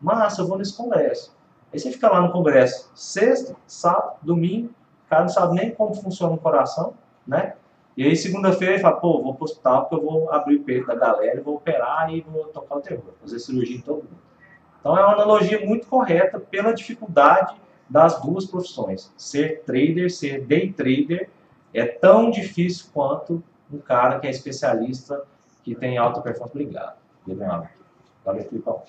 [0.00, 1.34] massa, eu vou nesse congresso.
[1.72, 4.70] Aí você fica lá no congresso, sexta, sábado, domingo,
[5.06, 6.94] o cara não sabe nem como funciona o coração,
[7.26, 7.54] né?
[8.00, 10.62] E aí segunda-feira ele fala, pô, vou para o hospital porque eu vou abrir o
[10.62, 14.22] peito da galera, vou operar e vou tocar o terror, fazer cirurgia em todo mundo.
[14.80, 17.54] Então é uma analogia muito correta pela dificuldade
[17.90, 19.12] das duas profissões.
[19.18, 21.28] Ser trader, ser day trader,
[21.74, 25.22] é tão difícil quanto um cara que é especialista,
[25.62, 26.56] que tem alta performance.
[28.48, 28.82] Filipão.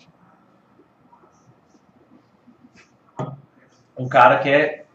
[3.98, 4.86] Um cara que, é,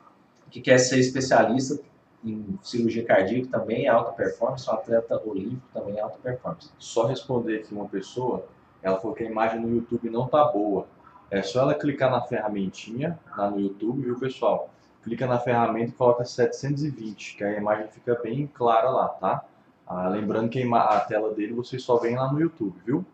[0.50, 1.78] que quer ser especialista
[2.26, 6.70] em cirurgia cardíaca também é alta performance, um atleta olímpico também é alta performance.
[6.78, 8.46] Só responder aqui uma pessoa,
[8.82, 10.86] ela falou que a imagem no YouTube não tá boa.
[11.30, 14.70] É só ela clicar na ferramentinha lá no YouTube, viu pessoal?
[15.02, 19.44] Clica na ferramenta e coloca 720, que a imagem fica bem clara lá, tá?
[19.86, 23.04] Ah, lembrando que a tela dele vocês só vem lá no YouTube, viu?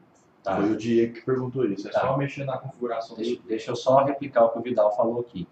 [0.42, 0.56] Tá.
[0.56, 1.86] Foi o Diego que perguntou isso.
[1.88, 2.00] É tá.
[2.00, 3.16] só mexer na configuração.
[3.16, 5.46] Deixa, deixa, eu só replicar o que o Vidal falou aqui.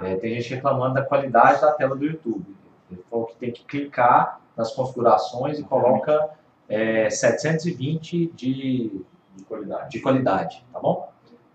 [0.00, 2.46] É, tem gente reclamando da qualidade da tela do YouTube.
[2.92, 6.30] Ele falou que tem que clicar nas configurações e coloca
[6.68, 9.90] é, 720 de, de, qualidade.
[9.90, 11.10] de qualidade, tá bom?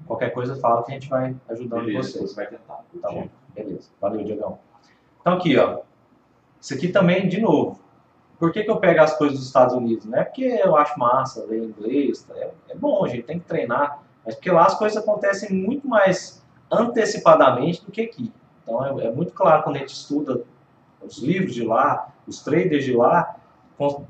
[0.05, 2.35] Qualquer coisa fala que a gente vai ajudando Beleza, vocês.
[2.35, 2.83] vai tentar.
[3.01, 3.27] Tá bom.
[3.53, 3.89] Beleza.
[3.99, 4.59] Valeu, Diegão.
[5.21, 5.79] Então aqui, ó.
[6.59, 7.79] Isso aqui também, de novo,
[8.39, 10.05] Por que, que eu pego as coisas dos Estados Unidos?
[10.05, 12.35] Não é porque eu acho massa ler inglês, tá?
[12.37, 15.87] é, é bom, a gente tem que treinar, mas porque lá as coisas acontecem muito
[15.87, 18.31] mais antecipadamente do que aqui.
[18.61, 20.43] Então é, é muito claro quando a gente estuda
[21.07, 23.37] os livros de lá, os traders de lá,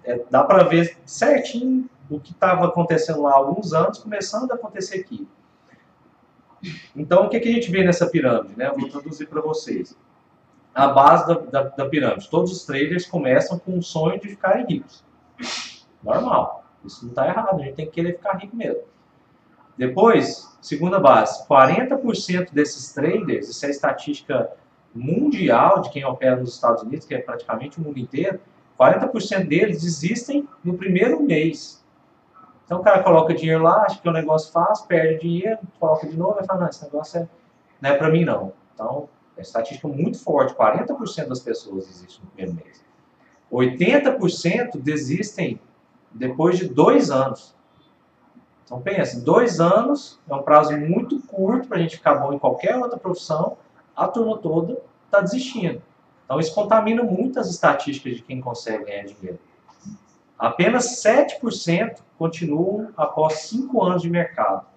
[0.04, 4.56] é, dá para ver certinho o que estava acontecendo lá há alguns anos, começando a
[4.56, 5.28] acontecer aqui.
[6.96, 8.58] Então, o que, que a gente vê nessa pirâmide?
[8.58, 8.72] Né?
[8.72, 9.96] Vou traduzir para vocês.
[10.74, 12.30] A base da, da, da, pirâmide.
[12.30, 15.04] Todos os traders começam com o sonho de ficarem ricos.
[16.04, 16.64] Normal.
[16.86, 17.60] Isso não está errado.
[17.60, 18.82] A gente tem que querer ficar rico mesmo.
[19.78, 21.48] Depois, segunda base.
[21.48, 24.50] 40% desses traders, isso é estatística
[24.94, 28.40] mundial de quem opera nos Estados Unidos, que é praticamente o mundo inteiro,
[28.80, 31.84] 40% deles desistem no primeiro mês.
[32.66, 36.18] Então o cara coloca dinheiro lá, acha que o negócio faz, perde dinheiro, coloca de
[36.18, 37.28] novo e fala, não, esse negócio é,
[37.82, 38.54] não é para mim não.
[38.74, 42.84] Então, é estatística muito forte, 40% das pessoas desistem no primeiro mês.
[43.52, 45.60] 80% desistem
[46.12, 47.56] depois de dois anos.
[48.66, 52.40] Então pensa, dois anos é um prazo muito curto para a gente ficar bom em
[52.40, 53.58] qualquer outra profissão,
[53.98, 55.82] a turma toda está desistindo.
[56.24, 59.40] Então isso contamina muito as estatísticas de quem consegue ganhar dinheiro.
[60.38, 64.68] Apenas 7% continuam após 5 anos de mercado,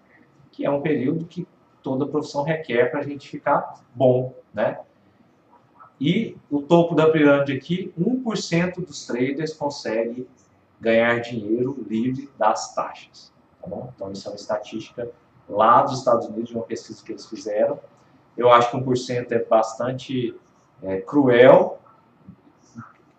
[0.51, 1.47] que é um período que
[1.83, 4.35] toda profissão requer para a gente ficar bom.
[4.55, 4.81] Né?
[6.01, 10.27] E o topo da pirâmide aqui, 1% dos traders consegue
[10.81, 13.31] ganhar dinheiro livre das taxas.
[13.61, 13.93] Tá bom?
[13.95, 15.11] Então isso é uma estatística
[15.47, 17.79] lá dos Estados Unidos, de uma pesquisa que eles fizeram.
[18.41, 20.35] Eu acho que 1% é bastante
[20.83, 21.79] é, cruel,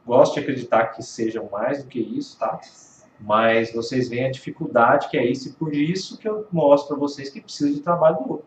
[0.04, 2.60] gosto de acreditar que sejam mais do que isso, tá?
[3.20, 6.98] Mas vocês veem a dificuldade que é isso e por isso que eu mostro para
[6.98, 8.42] vocês que precisa de trabalho.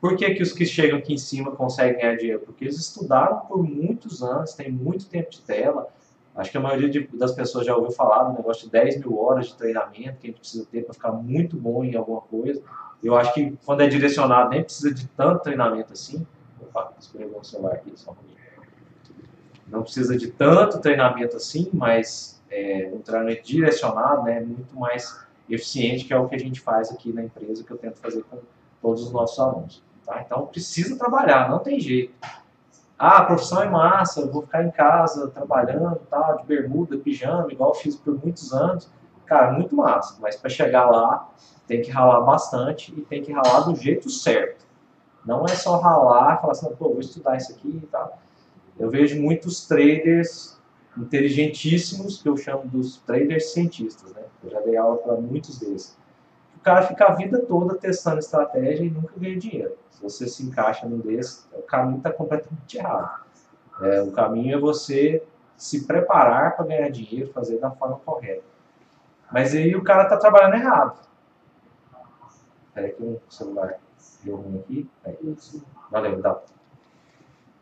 [0.00, 2.40] Por que, que os que chegam aqui em cima conseguem ganhar dinheiro?
[2.40, 5.88] Porque eles estudaram por muitos anos, têm muito tempo de tela.
[6.36, 9.18] Acho que a maioria de, das pessoas já ouviu falar do negócio de 10 mil
[9.18, 12.60] horas de treinamento que a gente precisa ter para ficar muito bom em alguma coisa.
[13.02, 16.26] Eu acho que quando é direcionado nem precisa de tanto treinamento assim.
[16.60, 18.34] Opa, escorregou o celular aqui, só um.
[19.68, 25.24] Não precisa de tanto treinamento assim, mas é, um treinamento direcionado né, é muito mais
[25.48, 28.22] eficiente, que é o que a gente faz aqui na empresa, que eu tento fazer
[28.24, 28.38] com
[28.80, 29.82] todos os nossos alunos.
[30.04, 30.22] Tá?
[30.24, 32.14] Então, precisa trabalhar, não tem jeito.
[32.98, 37.70] Ah, a profissão é massa, vou ficar em casa trabalhando, tá, de bermuda, pijama, igual
[37.70, 38.88] eu fiz por muitos anos.
[39.26, 41.28] Cara, muito massa, mas para chegar lá
[41.66, 44.64] tem que ralar bastante e tem que ralar do jeito certo.
[45.24, 48.18] Não é só ralar falar assim, pô, vou estudar isso aqui e tal.
[48.78, 50.60] Eu vejo muitos traders
[50.96, 54.22] inteligentíssimos, que eu chamo dos traders cientistas, né?
[54.42, 55.96] Eu já dei aula para muitos deles.
[56.64, 59.76] Cara fica a vida toda testando estratégia e nunca ganha dinheiro.
[59.90, 63.22] Se você se encaixa num desses, o caminho está completamente errado.
[63.82, 65.22] É, o caminho é você
[65.58, 68.42] se preparar para ganhar dinheiro, fazer da forma correta.
[69.30, 70.98] Mas aí o cara está trabalhando errado.
[72.68, 73.74] Espera que o celular
[74.22, 74.90] deu ruim aqui.
[75.04, 75.36] Aí.
[75.90, 76.40] Valeu, dá.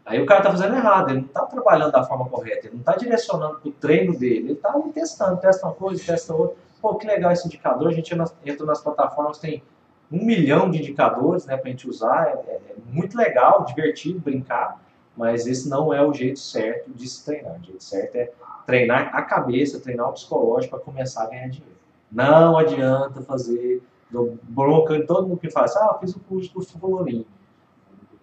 [0.04, 2.80] Aí o cara está fazendo errado, ele não está trabalhando da forma correta, ele não
[2.80, 6.56] está direcionando para o treino dele, ele está testando, testa uma coisa, testa outra.
[6.82, 8.12] Pô, que legal esse indicador, a gente
[8.44, 9.62] entra nas plataformas, tem
[10.10, 14.20] um milhão de indicadores né, para a gente usar, é, é, é, muito legal, divertido,
[14.20, 14.82] brincar,
[15.16, 17.58] mas esse não é o jeito certo de se treinar.
[17.60, 18.30] O jeito certo é
[18.66, 21.76] treinar a cabeça, treinar o psicológico para começar a ganhar dinheiro.
[22.10, 23.80] Não adianta fazer,
[24.42, 27.24] bronca em todo mundo que faz, ah, fiz o curso do fulaninho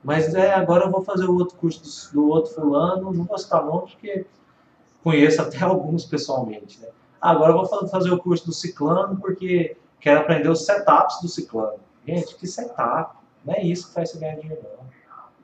[0.03, 3.37] mas é, agora eu vou fazer o outro curso do, do outro fulano, não vou
[3.37, 4.25] citar nomes porque
[5.03, 6.79] conheço até alguns pessoalmente.
[6.79, 6.87] Né?
[7.21, 11.79] Agora eu vou fazer o curso do ciclano porque quero aprender os setups do ciclano.
[12.07, 13.17] Gente, que setup?
[13.45, 14.89] Não é isso que faz você ganhar dinheiro, não.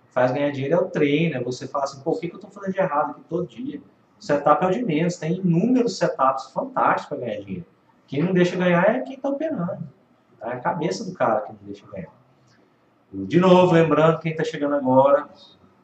[0.10, 2.50] Faz ganhar dinheiro é o treino, é você falar assim, pô, o que, eu estou
[2.50, 3.82] fazendo de errado aqui todo dia?
[4.18, 7.66] O setup é o de menos, tem inúmeros setups fantásticos para ganhar dinheiro.
[8.08, 9.84] Quem não deixa ganhar é quem está operando.
[10.40, 10.52] Tá?
[10.52, 12.14] É a cabeça do cara que não deixa ganhar.
[13.12, 15.28] De novo, lembrando, quem está chegando agora,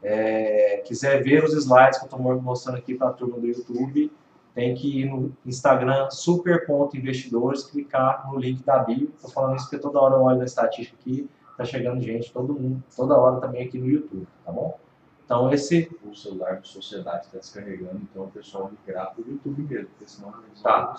[0.02, 4.12] é, quiser ver os slides que eu estou mostrando aqui para a turma do YouTube,
[4.54, 9.12] tem que ir no Instagram super.investidores, clicar no link da bio.
[9.16, 12.54] Estou falando isso porque toda hora eu olho na estatística aqui, está chegando gente, todo
[12.54, 14.78] mundo, toda hora também aqui no YouTube, tá bom?
[15.26, 15.90] Então esse...
[16.04, 20.06] O celular de sociedade está descarregando, então o pessoal migrar para o YouTube mesmo, porque
[20.06, 20.34] senão...
[20.62, 20.96] Tá.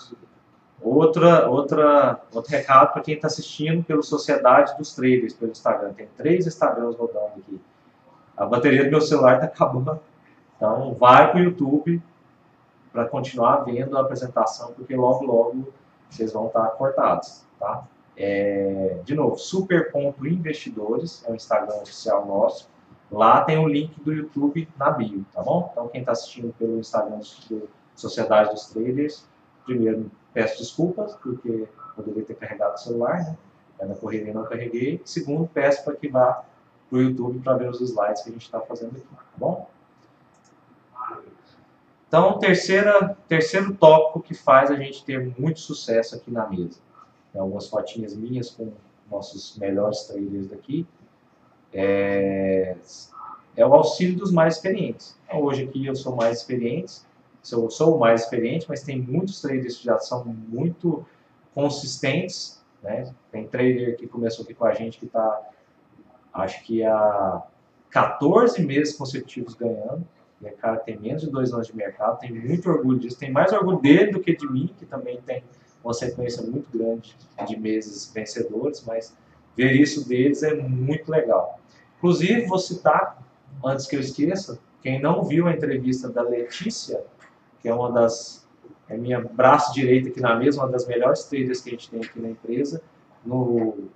[0.81, 5.93] Outra, outra, outro recado para quem está assistindo pelo Sociedade dos Traders, pelo Instagram.
[5.93, 7.61] Tem três Instagrams rodando aqui.
[8.35, 9.99] A bateria do meu celular está acabando.
[10.57, 12.01] Então, vai para o YouTube
[12.93, 15.73] para continuar vendo a apresentação, porque logo, logo
[16.09, 17.43] vocês vão estar tá cortados.
[17.59, 17.85] Tá?
[18.15, 22.69] É, de novo, super.investidores é o Instagram oficial nosso.
[23.11, 25.69] Lá tem o link do YouTube na bio, tá bom?
[25.71, 29.25] Então, quem está assistindo pelo Instagram do Sociedade dos Traders.
[29.65, 33.37] Primeiro, peço desculpas, porque poderia ter carregado o celular, né?
[33.81, 35.01] Na correria não carreguei.
[35.03, 36.43] Segundo, peço para que vá
[36.89, 39.67] para o YouTube para ver os slides que a gente está fazendo aqui, tá bom?
[42.13, 46.79] Então, terceira, terceiro tópico que faz a gente ter muito sucesso aqui na mesa.
[47.31, 48.71] Tem algumas fotinhas minhas com
[49.09, 50.85] nossos melhores traders daqui.
[51.73, 52.75] É,
[53.55, 55.17] é o auxílio dos mais experientes.
[55.25, 57.01] Então, hoje aqui eu sou mais experiente,
[57.41, 61.03] sou o mais experiente, mas tem muitos traders que já são muito
[61.55, 62.63] consistentes.
[62.83, 63.11] Né?
[63.31, 65.49] Tem trader que começou aqui com a gente que está,
[66.31, 67.41] acho que há
[67.89, 70.07] 14 meses consecutivos ganhando.
[70.45, 73.17] É cara tem menos de dois anos de mercado, tem muito orgulho disso.
[73.17, 75.43] Tem mais orgulho dele do que de mim, que também tem
[75.83, 79.15] uma sequência muito grande de meses vencedores, mas
[79.55, 81.59] ver isso deles é muito legal.
[81.97, 83.21] Inclusive, vou citar,
[83.63, 87.03] antes que eu esqueça, quem não viu a entrevista da Letícia,
[87.61, 88.43] que é uma das
[88.89, 92.01] é minha braço direito aqui na mesa, uma das melhores traders que a gente tem
[92.01, 92.81] aqui na empresa,
[93.25, 93.89] no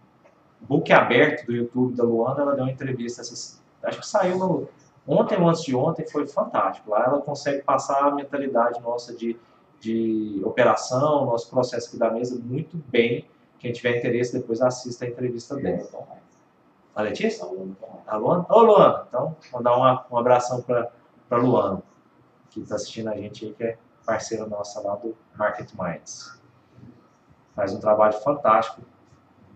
[0.62, 4.70] book aberto do YouTube da Luana, ela deu uma entrevista, acho que saiu no,
[5.08, 6.92] ontem ou antes de ontem, foi fantástico.
[6.92, 9.40] Lá ela consegue passar a mentalidade nossa de,
[9.80, 13.28] de operação, nosso processo aqui da mesa muito bem.
[13.58, 15.88] Quem tiver interesse, depois assista a entrevista dela.
[16.94, 17.46] A Letícia?
[18.08, 18.46] A Luana?
[18.50, 19.06] Ô, Luana!
[19.08, 20.92] Então, mandar uma, um abração para
[21.30, 21.82] a Luana,
[22.50, 26.40] que está assistindo a gente aí, que é parceira nossa lá do Market Minds.
[27.56, 28.82] Faz um trabalho fantástico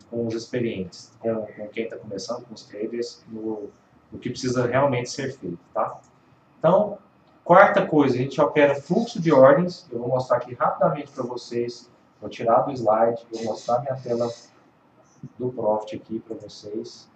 [0.09, 3.71] com os experientes, com, com quem está começando, com os traders, no,
[4.11, 5.99] no que precisa realmente ser feito, tá?
[6.59, 6.97] Então,
[7.43, 11.89] quarta coisa, a gente opera fluxo de ordens, eu vou mostrar aqui rapidamente para vocês,
[12.19, 14.29] vou tirar do slide, vou mostrar minha tela
[15.37, 17.09] do Profit aqui para vocês,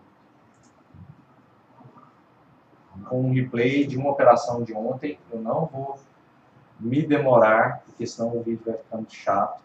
[3.09, 5.99] com um replay de uma operação de ontem, eu não vou
[6.79, 9.61] me demorar, porque senão o vídeo vai ficar muito chato.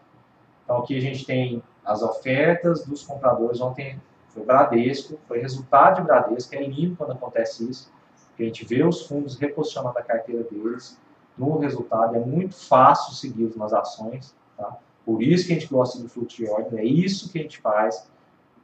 [0.63, 3.59] Então aqui a gente tem as ofertas dos compradores.
[3.59, 4.01] Ontem
[4.33, 6.55] foi Bradesco, foi resultado de Bradesco.
[6.55, 7.91] É lindo quando acontece isso,
[8.27, 10.99] porque a gente vê os fundos reposicionando a carteira deles
[11.37, 12.15] no resultado.
[12.15, 14.35] É muito fácil segui-los nas ações.
[14.57, 14.77] Tá?
[15.05, 17.59] Por isso que a gente gosta do fluxo de ordem, é isso que a gente
[17.59, 18.09] faz.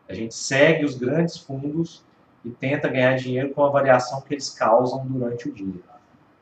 [0.08, 2.04] A gente segue os grandes fundos
[2.46, 5.82] e tenta ganhar dinheiro com a variação que eles causam durante o dia.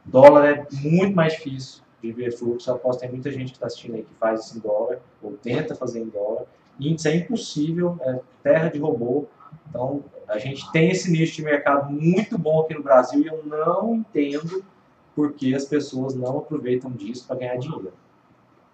[0.04, 2.70] Dólar é muito mais difícil de ver fluxo.
[2.70, 5.00] Eu aposto que tem muita gente que está assistindo aí que faz isso em dólar,
[5.22, 6.46] ou tenta fazer em dólar.
[6.80, 9.26] Índice é impossível, é terra de robô.
[9.70, 13.44] Então, a gente tem esse nicho de mercado muito bom aqui no Brasil e eu
[13.46, 14.64] não entendo
[15.16, 17.94] por que as pessoas não aproveitam disso para ganhar dinheiro.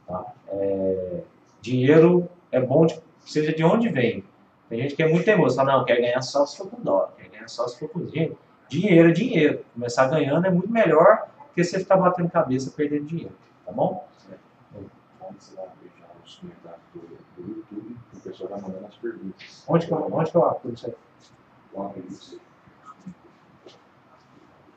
[0.08, 0.26] Tá?
[0.48, 1.22] É,
[1.62, 4.24] dinheiro é bom, de, seja de onde vem.
[4.68, 7.14] Tem gente que é muito teimoso, fala, não, quer ganhar só se for com dólar,
[7.18, 8.38] quer ganhar só se for com dinheiro.
[8.70, 9.66] Dinheiro é dinheiro.
[9.74, 13.34] Começar ganhando é muito melhor porque você ficar batendo cabeça perdendo dinheiro,
[13.66, 14.08] tá bom?
[15.20, 15.64] Vamos lá
[16.00, 16.61] já os comentários
[17.42, 19.64] do, YouTube, o pessoal vai mandando as perguntas.
[19.68, 20.96] Onde que eu, onde que eu apuro isso aí?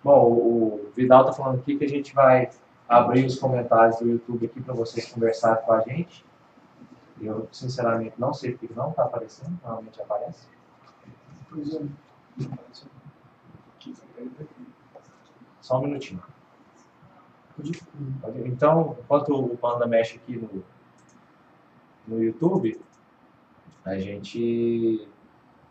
[0.02, 2.50] Bom, o Vidal está falando aqui que a gente vai
[2.88, 6.24] abrir os comentários do YouTube aqui para vocês conversarem com a gente.
[7.20, 10.46] Eu, sinceramente, não sei porque não está aparecendo, normalmente aparece.
[15.60, 16.22] Só um minutinho.
[18.44, 20.64] Então, enquanto o Panda mexe aqui no,
[22.06, 22.80] no YouTube,
[23.84, 25.06] a gente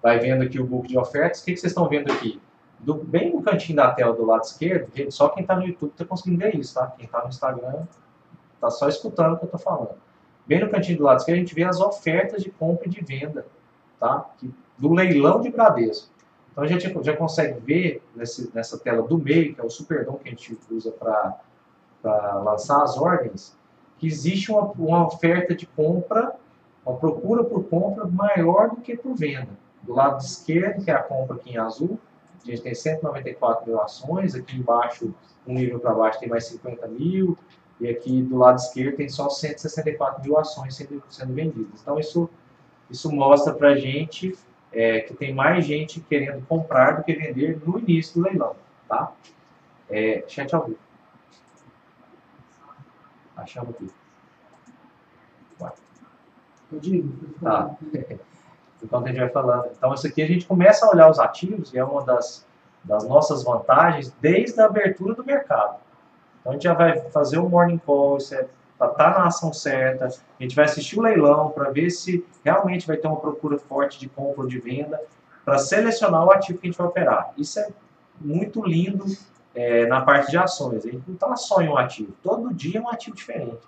[0.02, 1.41] vai vendo aqui o book de ofertas.
[1.41, 2.41] O que, que vocês estão vendo aqui?
[2.80, 6.04] Do, bem no cantinho da tela do lado esquerdo, só quem está no YouTube está
[6.04, 6.88] conseguindo ver isso, tá?
[6.88, 7.84] Quem está no Instagram
[8.56, 9.96] está só escutando o que eu estou falando.
[10.46, 13.02] Bem no cantinho do lado esquerdo a gente vê as ofertas de compra e de
[13.02, 13.46] venda,
[14.00, 14.30] tá?
[14.78, 16.12] Do leilão de Bradesco.
[16.52, 20.17] Então a gente já consegue ver nesse, nessa tela do meio, que é o Superdom
[20.17, 21.39] que a gente usa para
[22.04, 23.58] para lançar as ordens,
[24.04, 26.36] que existe uma, uma oferta de compra,
[26.86, 29.48] uma procura por compra maior do que por venda.
[29.82, 31.98] Do lado esquerdo, que é a compra aqui em azul,
[32.44, 35.16] a gente tem 194 mil ações, aqui embaixo,
[35.48, 37.38] um nível para baixo tem mais 50 mil,
[37.80, 41.82] e aqui do lado esquerdo tem só 164 mil ações sendo, sendo vendidas.
[41.82, 42.30] Então isso,
[42.91, 44.38] isso mostra para a gente
[44.74, 48.54] é, que tem mais gente querendo comprar do que vender no início do leilão.
[48.86, 49.14] Tá?
[49.89, 50.82] É, chat ao vivo.
[53.36, 53.89] Achamos aqui.
[57.41, 57.75] Tá.
[58.84, 59.69] Então a gente vai falando.
[59.77, 62.45] Então isso aqui a gente começa a olhar os ativos, e é uma das,
[62.84, 65.77] das nossas vantagens desde a abertura do mercado.
[66.41, 68.45] Então a gente já vai fazer o morning call, isso é
[68.77, 72.25] para estar tá na ação certa, a gente vai assistir o leilão para ver se
[72.43, 74.99] realmente vai ter uma procura forte de compra ou de venda,
[75.45, 77.31] para selecionar o ativo que a gente vai operar.
[77.38, 77.69] Isso é
[78.19, 79.05] muito lindo
[79.56, 80.86] é, na parte de ações.
[80.86, 83.60] A gente não está só em um ativo, todo dia é um ativo diferente.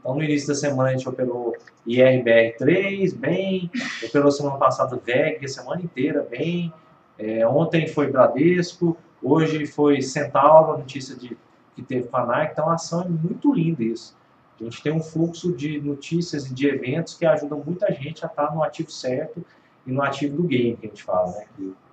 [0.00, 1.56] Então, no início da semana, a gente operou
[1.86, 3.70] IRBR3, bem,
[4.02, 6.72] operou semana passada VEG, a semana inteira, bem.
[7.16, 11.36] É, ontem foi Bradesco, hoje foi Centauro, notícia de
[11.74, 14.16] que teve Fanac, então a ação é muito linda isso.
[14.60, 18.28] A gente tem um fluxo de notícias e de eventos que ajudam muita gente a
[18.28, 19.44] estar no ativo certo
[19.86, 21.46] e no ativo do game, que a gente fala, né?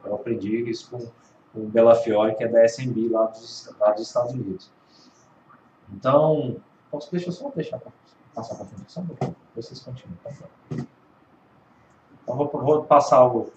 [0.06, 1.08] Eu aprendi isso com
[1.54, 4.72] o Bela Fiore, que é da SMB lá dos, lá dos Estados Unidos.
[5.92, 6.58] Então,
[6.92, 7.80] posso, deixa eu só deixar
[8.34, 10.18] passar para frente, só um pouquinho, vocês continuam.
[10.24, 10.32] Tá
[12.24, 13.52] então, vou, vou passar o,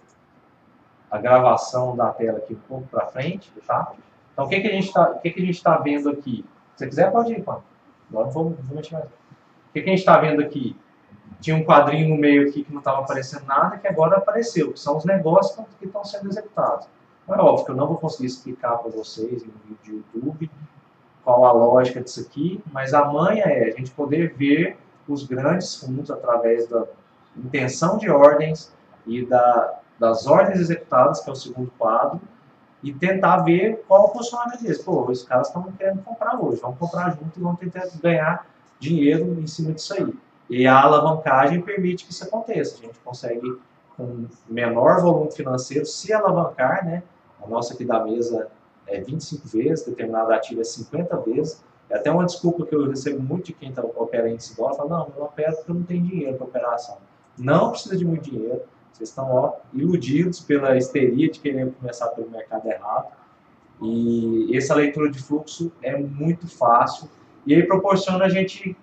[1.11, 3.93] a gravação da tela aqui um pouco para frente, tá?
[4.33, 4.89] Então, o que, que a gente
[5.51, 6.45] está tá vendo aqui?
[6.77, 7.63] Se quiser, pode ir, Paulo.
[8.11, 9.07] Agora vou, vou mexer mais.
[9.07, 10.77] O que, que a gente está vendo aqui?
[11.41, 14.81] Tinha um quadrinho no meio aqui que não estava aparecendo nada, que agora apareceu, que
[14.81, 16.87] são os negócios que estão sendo executados.
[17.29, 20.51] É óbvio que eu não vou conseguir explicar para vocês no vídeo de YouTube
[21.25, 24.77] qual a lógica disso aqui, mas a manha é a gente poder ver
[25.09, 26.85] os grandes fundos através da
[27.37, 28.73] intenção de ordens
[29.07, 32.21] e da, das ordens executadas, que é o segundo quadro,
[32.83, 34.83] e tentar ver qual o posicionamento deles.
[34.83, 38.47] Pô, os caras estão querendo comprar hoje, vamos comprar junto e vamos tentar ganhar
[38.81, 40.13] dinheiro em cima disso aí.
[40.51, 42.79] E a alavancagem permite que isso aconteça.
[42.79, 43.61] A gente consegue,
[43.97, 47.03] com menor volume financeiro, se alavancar, né?
[47.43, 48.49] A nossa aqui da mesa
[48.87, 51.63] é 25 vezes, determinado ativo é 50 vezes.
[51.89, 54.89] É até uma desculpa que eu recebo muito de quem tá, opera em dólar, fala,
[54.89, 56.99] não, eu não opero porque eu não tenho dinheiro para operação.
[57.37, 58.63] Não precisa de muito dinheiro,
[58.93, 63.13] vocês estão ó, iludidos pela histeria de querer começar pelo mercado errado.
[63.81, 67.09] E essa leitura de fluxo é muito fácil.
[67.45, 68.77] E aí proporciona a gente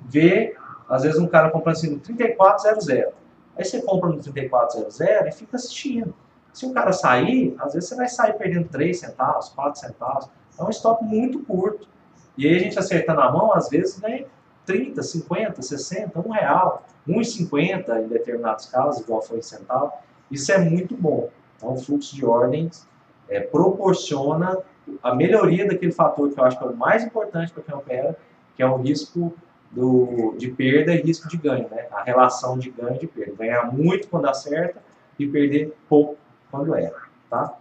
[0.00, 0.56] ver,
[0.88, 2.88] às vezes um cara comprando assim no 3400.
[2.88, 6.14] Aí você compra no 3400 e fica assistindo.
[6.52, 10.28] Se o cara sair, às vezes você vai sair perdendo 3 centavos, 4 centavos.
[10.58, 11.88] É um stop muito curto.
[12.36, 14.26] E aí a gente acertando a mão, às vezes ganha
[14.66, 19.92] 30, 50, 60, 1 real, 1,50 em determinados casos, igual foi em centavo.
[20.30, 21.28] Isso é muito bom.
[21.56, 22.86] Então, o fluxo de ordens
[23.28, 24.58] é, proporciona
[25.02, 28.16] a melhoria daquele fator que eu acho que é o mais importante para quem opera,
[28.56, 29.32] que é o risco
[29.70, 31.86] do, de perda e risco de ganho, né?
[31.92, 33.34] a relação de ganho e de perda.
[33.38, 34.82] Ganhar muito quando acerta
[35.18, 36.16] e perder pouco
[36.50, 37.08] quando erra.
[37.28, 37.54] Tá?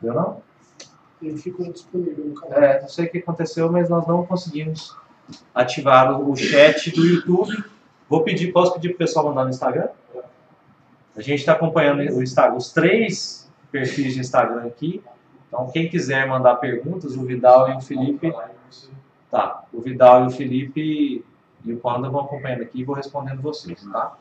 [0.00, 0.42] Viu não?
[1.20, 2.58] Ele ficou disponível no canal.
[2.58, 4.96] É, não sei o que aconteceu, mas nós não conseguimos
[5.54, 7.64] ativar o chat do YouTube.
[8.08, 9.88] Vou pedir, posso pedir para o pessoal mandar no Instagram?
[11.14, 15.02] A gente está acompanhando o Instagram, os três perfis de Instagram aqui.
[15.46, 18.32] Então, quem quiser mandar perguntas, o Vidal e o Felipe.
[19.30, 21.24] Tá, o Vidal e o Felipe
[21.64, 24.14] e o Panda vão acompanhando aqui e vou respondendo vocês, tá?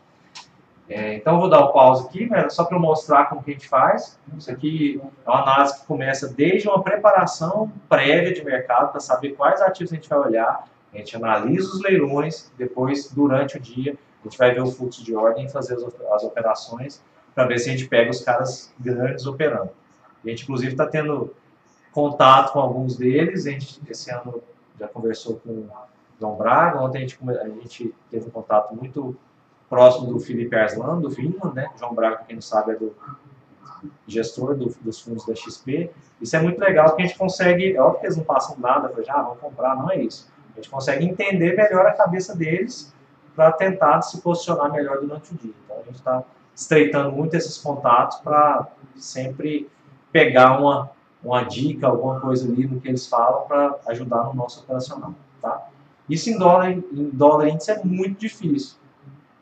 [0.94, 3.54] É, então, eu vou dar o pause aqui, né, só para mostrar como que a
[3.54, 4.20] gente faz.
[4.38, 9.30] Isso aqui é uma análise que começa desde uma preparação prévia de mercado para saber
[9.30, 13.98] quais ativos a gente vai olhar, a gente analisa os leilões, depois, durante o dia,
[14.20, 15.76] a gente vai ver o fluxo de ordem e fazer
[16.12, 17.02] as, operações
[17.34, 19.70] para ver se a gente pega os caras grandes operando.
[20.26, 21.34] A gente, inclusive, está tendo
[21.94, 23.48] contato com alguns deles.
[23.48, 24.44] A gente, esse ano,
[24.78, 25.70] já conversou com o
[26.20, 26.82] João Braga.
[26.82, 29.16] Ontem a gente, a gente teve um contato muito
[29.72, 31.70] próximo do Felipe Arslan, do Vinland, né?
[31.80, 32.94] João Braga, quem não sabe, é do
[34.06, 35.90] gestor do, dos fundos da XP.
[36.20, 38.90] Isso é muito legal porque a gente consegue, é óbvio que eles não passam nada
[38.90, 40.30] para já, ah, vamos comprar, não é isso.
[40.52, 42.94] A gente consegue entender melhor a cabeça deles
[43.34, 45.54] para tentar se posicionar melhor durante o dia.
[45.64, 46.22] Então a gente está
[46.54, 48.68] estreitando muito esses contatos para
[48.98, 49.70] sempre
[50.12, 50.92] pegar uma,
[51.24, 55.14] uma dica, alguma coisa ali no que eles falam para ajudar no nosso operacional.
[55.42, 55.70] Tá?
[56.10, 58.81] Isso em dólar, em dólar índice é muito difícil.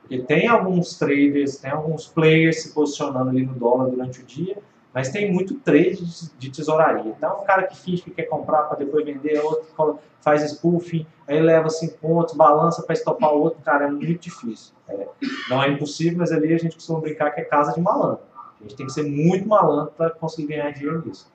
[0.09, 4.57] Porque tem alguns traders, tem alguns players se posicionando ali no dólar durante o dia,
[4.91, 6.03] mas tem muito trade
[6.35, 7.13] de tesouraria.
[7.15, 11.39] Então, um cara que finge que quer comprar para depois vender, outro faz spoofing, aí
[11.39, 14.73] leva 5 pontos, balança para estopar o outro, cara, é muito difícil.
[14.87, 15.07] É,
[15.47, 18.23] não é impossível, mas ali a gente costuma brincar que é casa de malandro.
[18.59, 21.31] A gente tem que ser muito malandro para conseguir ganhar dinheiro nisso.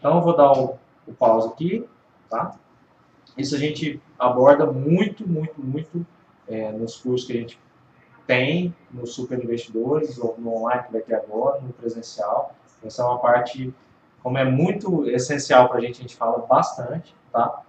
[0.00, 0.76] Então, eu vou dar o,
[1.06, 1.86] o pause aqui,
[2.28, 2.56] tá?
[3.38, 6.04] Isso a gente aborda muito, muito, muito
[6.48, 7.60] é, nos cursos que a gente
[8.26, 12.54] tem nos super investidores, ou no online que vai ter agora, no presencial.
[12.84, 13.74] Essa é uma parte,
[14.22, 17.62] como é muito essencial para a gente, a gente fala bastante, tá?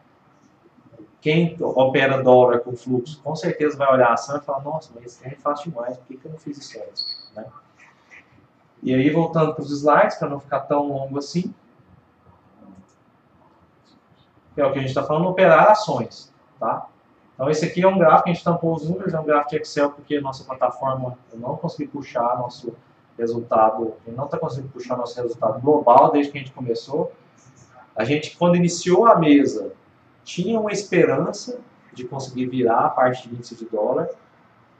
[1.21, 5.05] Quem opera dólar com fluxo, com certeza vai olhar a ação e falar, nossa, mas
[5.05, 7.31] esse é fácil demais, por que, que eu não fiz isso antes?
[7.35, 7.45] Né?
[8.83, 11.53] E aí, voltando para os slides, para não ficar tão longo assim,
[14.55, 16.87] é o que a gente está falando, operar ações, tá?
[17.37, 19.57] Então esse aqui é um gráfico, a gente tampou os números, é um gráfico de
[19.57, 22.75] Excel porque a nossa plataforma eu não consegui puxar nosso
[23.15, 27.13] resultado, não está conseguindo puxar nosso resultado global desde que a gente começou.
[27.95, 29.71] A gente, quando iniciou a mesa,
[30.23, 31.59] tinha uma esperança
[31.93, 34.09] de conseguir virar a parte de índice de dólar.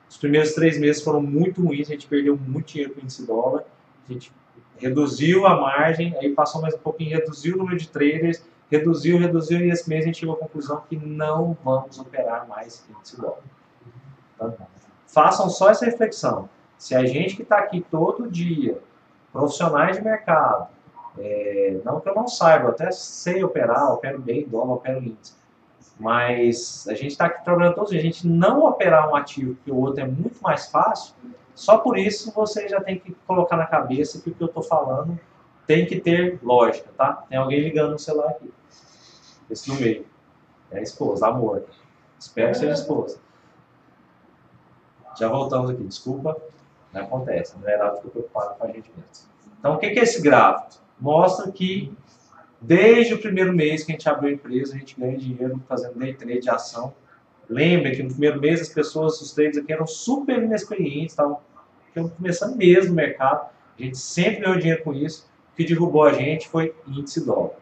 [0.09, 3.65] Os primeiros três meses foram muito ruins, a gente perdeu muito dinheiro com índice dólar.
[4.07, 4.31] A gente
[4.77, 9.59] reduziu a margem, aí passou mais um pouquinho, reduziu o número de traders, reduziu, reduziu,
[9.59, 13.39] e esse mês a gente chegou à conclusão que não vamos operar mais índice dólar.
[14.36, 14.55] Então,
[15.07, 16.49] façam só essa reflexão.
[16.78, 18.80] Se a gente que está aqui todo dia,
[19.32, 20.68] profissionais de mercado,
[21.18, 25.36] é, não que eu não saiba, até sei operar, opero bem dólar, opero índice,
[25.99, 29.78] mas a gente está aqui trabalhando todos a gente não operar um ativo que o
[29.78, 31.15] outro é muito mais fácil,
[31.55, 34.61] só por isso você já tem que colocar na cabeça que o que eu estou
[34.61, 35.20] falando
[35.65, 37.26] tem que ter lógica, tá?
[37.28, 38.53] Tem alguém ligando no celular aqui.
[39.49, 40.05] Esse no meio.
[40.71, 41.65] É a esposa, amor.
[42.19, 43.19] Espero que seja esposa.
[45.17, 46.37] Já voltamos aqui, desculpa.
[46.93, 49.27] Não acontece, não é nada fica preocupado com a gente mesmo.
[49.59, 50.81] Então, o que é esse gráfico?
[50.99, 51.93] Mostra que
[52.61, 55.97] desde o primeiro mês que a gente abriu a empresa, a gente ganha dinheiro fazendo
[55.97, 56.93] day trade de ação.
[57.49, 61.39] Lembre que no primeiro mês as pessoas, os traders aqui eram super inexperientes, estavam
[62.17, 63.49] começando mesmo no mercado.
[63.77, 65.29] A gente sempre ganhou dinheiro com isso.
[65.53, 67.55] O que derrubou a gente foi índice dólar.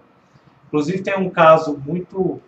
[0.75, 2.41] Inclusive tem um caso muito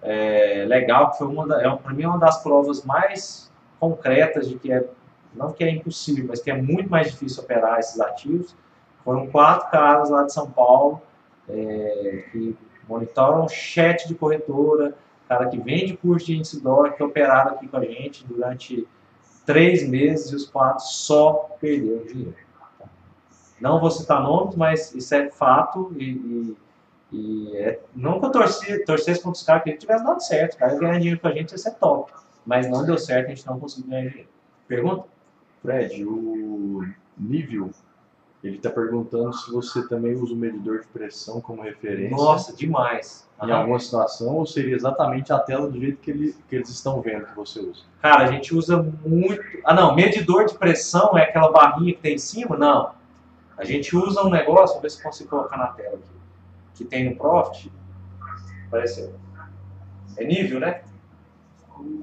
[0.00, 4.58] é, legal, que foi uma da, é, para mim uma das provas mais concretas de
[4.58, 4.88] que é,
[5.34, 8.56] não que é impossível, mas que é muito mais difícil operar esses ativos.
[9.04, 11.02] Foram quatro caras lá de São Paulo
[11.46, 12.56] é, que
[12.88, 14.94] monitoram chat de corretora,
[15.28, 18.88] cara que vende curso de índice dólar, que operaram aqui com a gente durante
[19.44, 22.34] três meses e os quatro só perderam dinheiro.
[23.60, 26.56] Não vou citar nomes, mas isso é fato e, e,
[27.14, 30.98] e é, eu torci, torcesse contra os caras que tivesse dado certo, os caras ganhar
[30.98, 32.12] dinheiro com a gente, isso é top.
[32.44, 34.28] Mas não deu certo, a gente não conseguiu ganhar dinheiro.
[34.66, 35.04] Pergunta?
[35.62, 36.82] Fred, o
[37.16, 37.70] nível
[38.42, 42.14] ele está perguntando se você também usa o medidor de pressão como referência.
[42.14, 43.26] Nossa, demais.
[43.42, 47.00] Em alguma situação, ou seria exatamente a tela do jeito que, ele, que eles estão
[47.00, 47.82] vendo que você usa?
[48.02, 49.40] Cara, a gente usa muito.
[49.64, 52.56] Ah, não, medidor de pressão é aquela barrinha que tem em cima?
[52.56, 52.92] Não.
[53.56, 56.13] A gente usa um negócio, vou ver se consigo colocar na tela aqui,
[56.74, 57.72] que tem no Profit.
[58.66, 59.14] Apareceu.
[60.16, 60.82] É nível, né?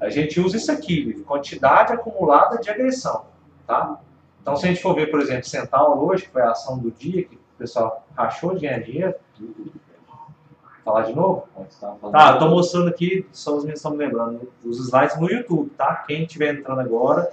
[0.00, 3.24] A gente usa isso aqui, quantidade acumulada de agressão,
[3.66, 3.98] tá?
[4.40, 6.90] Então, se a gente for ver, por exemplo, Centauro hoje, que foi a ação do
[6.90, 9.14] dia, que o pessoal rachou de ganhar dinheiro.
[10.84, 11.46] Falar de novo?
[12.10, 15.70] Tá, eu tô mostrando aqui, só os meninos estão me lembrando, os slides no YouTube,
[15.70, 16.04] tá?
[16.08, 17.30] Quem estiver entrando agora,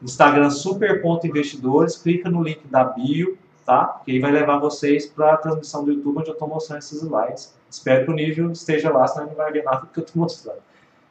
[0.00, 4.00] Instagram super.investidores, clica no link da bio, tá?
[4.04, 7.02] Que aí vai levar vocês para a transmissão do YouTube, onde eu estou mostrando esses
[7.02, 7.54] slides.
[7.70, 10.20] Espero que o nível esteja lá, senão não vai ver nada do que eu estou
[10.22, 10.60] mostrando.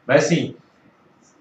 [0.05, 0.55] Mas assim,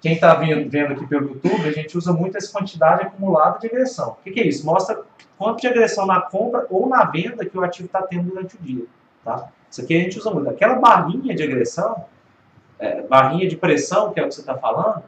[0.00, 4.10] quem está vendo aqui pelo YouTube, a gente usa muito essa quantidade acumulada de agressão.
[4.10, 4.64] O que, que, é isso?
[4.64, 5.02] Mostra
[5.36, 8.58] quanto de agressão na compra ou na venda que o ativo está tendo durante o
[8.58, 8.84] dia.
[9.24, 9.48] Tá?
[9.70, 10.48] Isso aqui a gente usa muito.
[10.48, 12.04] Aquela barrinha de agressão,
[12.78, 15.02] é, barrinha de pressão, que é o que você está falando,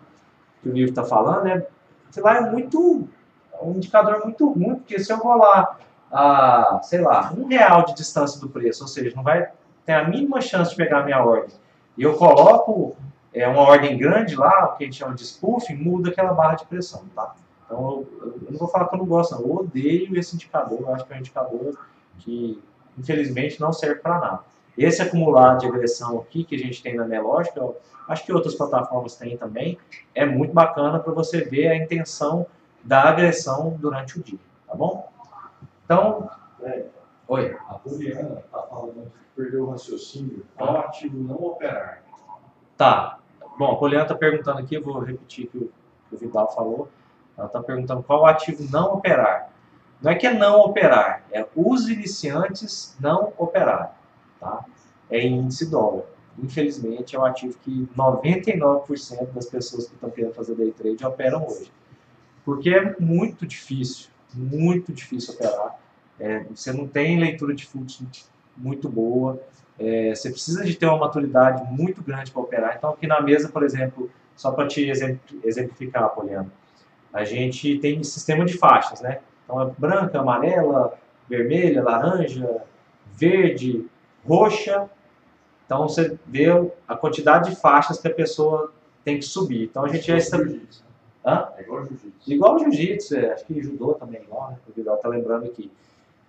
[0.63, 1.67] que o livro está falando, é,
[2.11, 3.09] sei lá, é muito,
[3.53, 5.79] é um indicador muito ruim, porque se eu vou lá
[6.11, 9.51] a, sei lá, um real de distância do preço, ou seja, não vai
[9.85, 11.55] ter a mínima chance de pegar a minha ordem,
[11.97, 12.97] e eu coloco
[13.33, 16.55] é, uma ordem grande lá, o que a gente chama de spoofing, muda aquela barra
[16.55, 17.35] de pressão, tá?
[17.65, 19.43] Então, eu, eu não vou falar que eu não gosto, não.
[19.43, 21.79] Eu odeio esse indicador, eu acho que é um indicador
[22.19, 22.61] que,
[22.99, 24.41] infelizmente, não serve para nada.
[24.77, 27.63] Esse acumulado de agressão aqui que a gente tem na Nelógica,
[28.09, 29.79] acho que outras plataformas têm também,
[30.15, 32.47] é muito bacana para você ver a intenção
[32.83, 35.10] da agressão durante o dia, tá bom?
[35.91, 36.31] Então,
[36.63, 36.85] é,
[37.27, 37.57] oi.
[37.69, 42.05] A Poliana está falando que perdeu o raciocínio, qual ativo não operar?
[42.77, 43.19] Tá,
[43.59, 45.71] Bom, a Poliana está perguntando aqui, eu vou repetir o que
[46.13, 46.89] o Vidal falou.
[47.37, 49.51] Ela está perguntando qual ativo não operar.
[50.01, 53.99] Não é que é não operar, é os iniciantes não operar.
[54.39, 54.65] Tá?
[55.11, 56.05] É índice dólar.
[56.39, 61.45] Infelizmente, é um ativo que 99% das pessoas que estão querendo fazer day trade operam
[61.49, 61.73] hoje.
[62.45, 65.79] Porque é muito difícil, muito difícil operar.
[66.19, 68.07] É, você não tem leitura de fluxo
[68.57, 69.41] muito boa.
[69.79, 72.75] É, você precisa de ter uma maturidade muito grande para operar.
[72.77, 74.91] Então, aqui na mesa, por exemplo, só para te
[75.43, 76.53] exemplificar, Poliano,
[77.13, 79.21] a gente tem sistema de faixas, né?
[79.45, 82.63] Então, é branca, amarela, vermelha, laranja,
[83.15, 83.87] verde,
[84.27, 84.89] roxa.
[85.65, 86.47] Então, você vê
[86.87, 88.73] a quantidade de faixas que a pessoa
[89.05, 89.65] tem que subir.
[89.65, 90.39] Então, a gente já está...
[91.25, 91.49] Hã?
[91.57, 92.33] É igual jiu-jitsu.
[92.33, 93.33] Igual jiu-jitsu, é.
[93.33, 94.57] acho que judô também é igual, né?
[94.69, 95.71] O Vidal está lembrando aqui.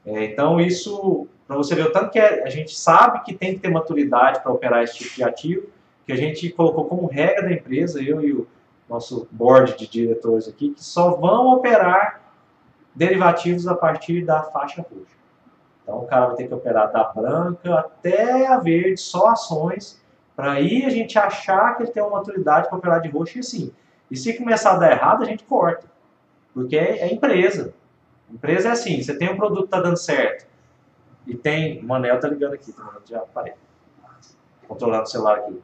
[0.05, 3.53] É, então, isso, para você ver o tanto que é, a gente sabe que tem
[3.53, 5.67] que ter maturidade para operar esse tipo de ativo,
[6.05, 8.47] que a gente colocou como regra da empresa, eu e o
[8.89, 12.19] nosso board de diretores aqui, que só vão operar
[12.93, 15.15] derivativos a partir da faixa roxa.
[15.83, 20.01] Então o cara vai ter que operar da branca até a verde, só ações,
[20.35, 23.39] para aí a gente achar que ele tem uma maturidade para operar de roxo e
[23.39, 23.71] assim.
[24.11, 25.89] E se começar a dar errado, a gente corta.
[26.53, 27.73] Porque é, é empresa.
[28.29, 30.45] Empresa é assim, você tem um produto que está dando certo.
[31.25, 31.79] E tem.
[31.79, 32.91] O Manel tá ligando aqui, tá?
[33.05, 33.53] já parei.
[34.67, 35.61] Controlando o celular aqui.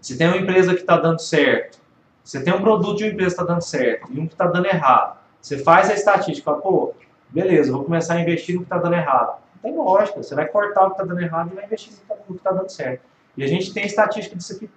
[0.00, 1.80] Se tem uma empresa que está dando certo,
[2.22, 4.46] você tem um produto de uma empresa que está dando certo e um que está
[4.46, 6.94] dando errado, você faz a estatística, fala, pô,
[7.28, 9.40] beleza, vou começar a investir no que está dando errado.
[9.54, 11.98] Não tem lógica, você vai cortar o que está dando errado e vai investir no
[11.98, 13.02] que está tá dando certo.
[13.36, 14.68] E a gente tem estatística disso aqui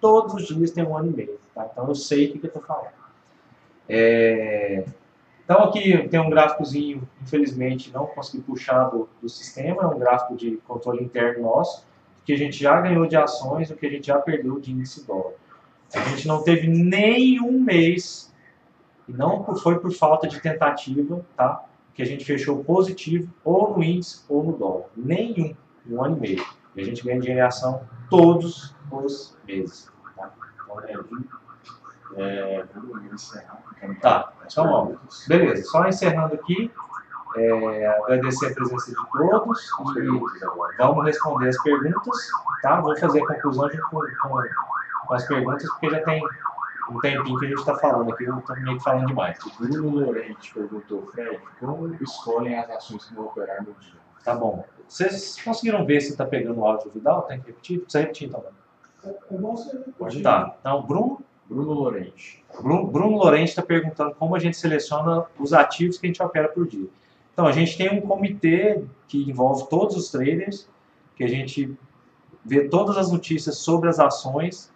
[0.00, 1.38] todos os dias, tem um ano e meio.
[1.54, 1.68] Tá?
[1.70, 2.92] Então eu sei o que, que eu estou falando.
[3.88, 4.84] É...
[5.44, 10.36] Então aqui tem um gráficozinho, infelizmente não consegui puxar do, do sistema, é um gráfico
[10.36, 11.84] de controle interno nosso,
[12.24, 15.04] que a gente já ganhou de ações, o que a gente já perdeu de índice
[15.04, 15.32] dólar.
[15.92, 18.32] A gente não teve nenhum mês,
[19.08, 21.64] e não foi por falta de tentativa, tá?
[21.94, 24.86] que a gente fechou positivo ou no índice ou no dólar.
[24.96, 25.54] Nenhum,
[25.88, 26.46] um ano e meio.
[26.76, 29.90] E a gente ganha dinheiro em ação todos os meses.
[30.16, 30.30] Tá?
[32.16, 32.64] É,
[34.00, 35.26] tá, então vamos.
[35.26, 36.70] Beleza, só encerrando aqui.
[37.36, 39.62] É, agradecer a presença de todos
[39.96, 42.28] e vamos responder as perguntas,
[42.60, 42.80] tá?
[42.80, 44.42] Vou fazer a conclusão junto com, com,
[45.06, 46.20] com as perguntas, porque já tem
[46.90, 49.38] um tempinho que a gente está falando aqui, eu estou meio que falando demais.
[49.44, 53.94] O Bruno Lorente perguntou, Fred, como escolhem as ações que vão operar no dia?
[54.24, 54.64] Tá bom.
[54.88, 57.22] Vocês conseguiram ver se está pegando o áudio do Vidal?
[57.22, 57.80] Tem que repetir?
[57.80, 58.44] Precisa repetir então.
[59.04, 60.56] É, bom você Pode tá.
[60.60, 61.20] Então, Bruno
[61.50, 62.44] Bruno Lorente.
[62.62, 66.48] Bruno, Bruno Lorente está perguntando como a gente seleciona os ativos que a gente opera
[66.48, 66.86] por dia.
[67.32, 70.68] Então, a gente tem um comitê que envolve todos os traders,
[71.16, 71.76] que a gente
[72.44, 74.72] vê todas as notícias sobre as ações.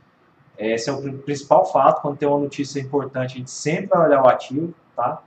[0.59, 2.03] Esse é o principal fato.
[2.03, 5.23] Quando tem uma notícia importante, a gente sempre vai olhar o ativo, tá?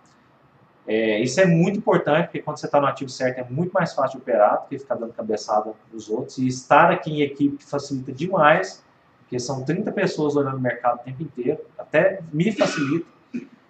[0.85, 3.93] É, isso é muito importante, porque quando você está no ativo certo é muito mais
[3.93, 6.37] fácil de operar do que ficar dando cabeçada nos outros.
[6.37, 8.85] E estar aqui em equipe facilita demais
[9.28, 13.05] porque são 30 pessoas olhando o mercado o tempo inteiro, até me facilita.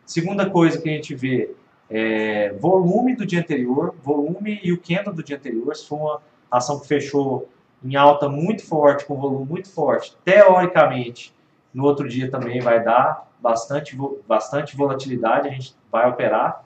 [0.05, 1.51] Segunda coisa que a gente vê
[1.89, 6.22] é volume do dia anterior, volume e o candle do dia anterior, se for uma
[6.51, 7.49] ação que fechou
[7.84, 11.34] em alta muito forte, com volume muito forte, teoricamente,
[11.74, 13.97] no outro dia também vai dar bastante,
[14.28, 16.64] bastante volatilidade, a gente vai operar.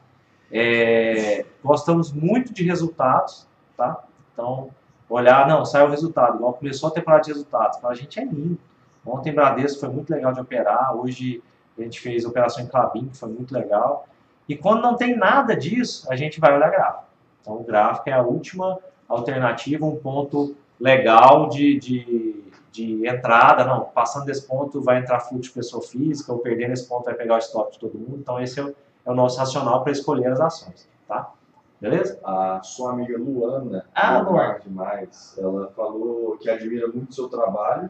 [0.52, 4.04] É, gostamos muito de resultados, tá?
[4.34, 4.70] Então,
[5.10, 8.26] olhar, não, sai o resultado, igual começou a temporada de resultados, para a gente é
[8.26, 8.60] lindo.
[9.06, 11.41] Ontem Bradesco foi muito legal de operar, hoje
[11.78, 14.08] a gente fez operação em Clabin, que foi muito legal.
[14.47, 17.06] E quando não tem nada disso, a gente vai olhar gráfico.
[17.41, 18.78] Então o gráfico é a última
[19.08, 23.64] alternativa, um ponto legal de, de, de entrada.
[23.64, 27.14] Não, passando desse ponto vai entrar fluxo de pessoa física, ou perdendo esse ponto vai
[27.16, 28.18] pegar o estoque de todo mundo.
[28.20, 28.76] Então esse é o,
[29.06, 30.88] é o nosso racional para escolher as ações.
[31.08, 31.32] Tá?
[31.80, 32.20] Beleza?
[32.24, 34.60] A sua amiga Luana, ah, Luana.
[34.60, 37.89] demais, ela falou que admira muito o seu trabalho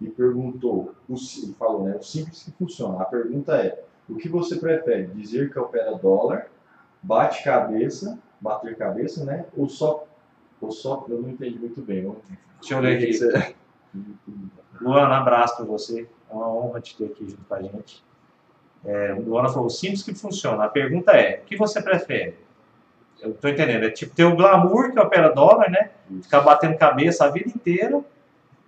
[0.00, 3.02] e perguntou, ele falou, né, o simples que funciona.
[3.02, 6.48] A pergunta é, o que você prefere, dizer que opera dólar,
[7.02, 10.06] bate cabeça, bater cabeça, né, ou só,
[10.60, 12.14] ou só, eu não entendi muito bem.
[12.60, 13.12] Deixa eu ler aqui.
[13.12, 13.54] Você...
[14.80, 18.04] Luana, abraço para você, é uma honra te ter aqui junto com a gente.
[18.84, 20.64] É, Luana falou, simples que funciona.
[20.64, 22.36] A pergunta é, o que você prefere?
[23.20, 25.90] Eu estou entendendo, é tipo ter o glamour que opera dólar, né,
[26.22, 28.00] ficar batendo cabeça a vida inteira,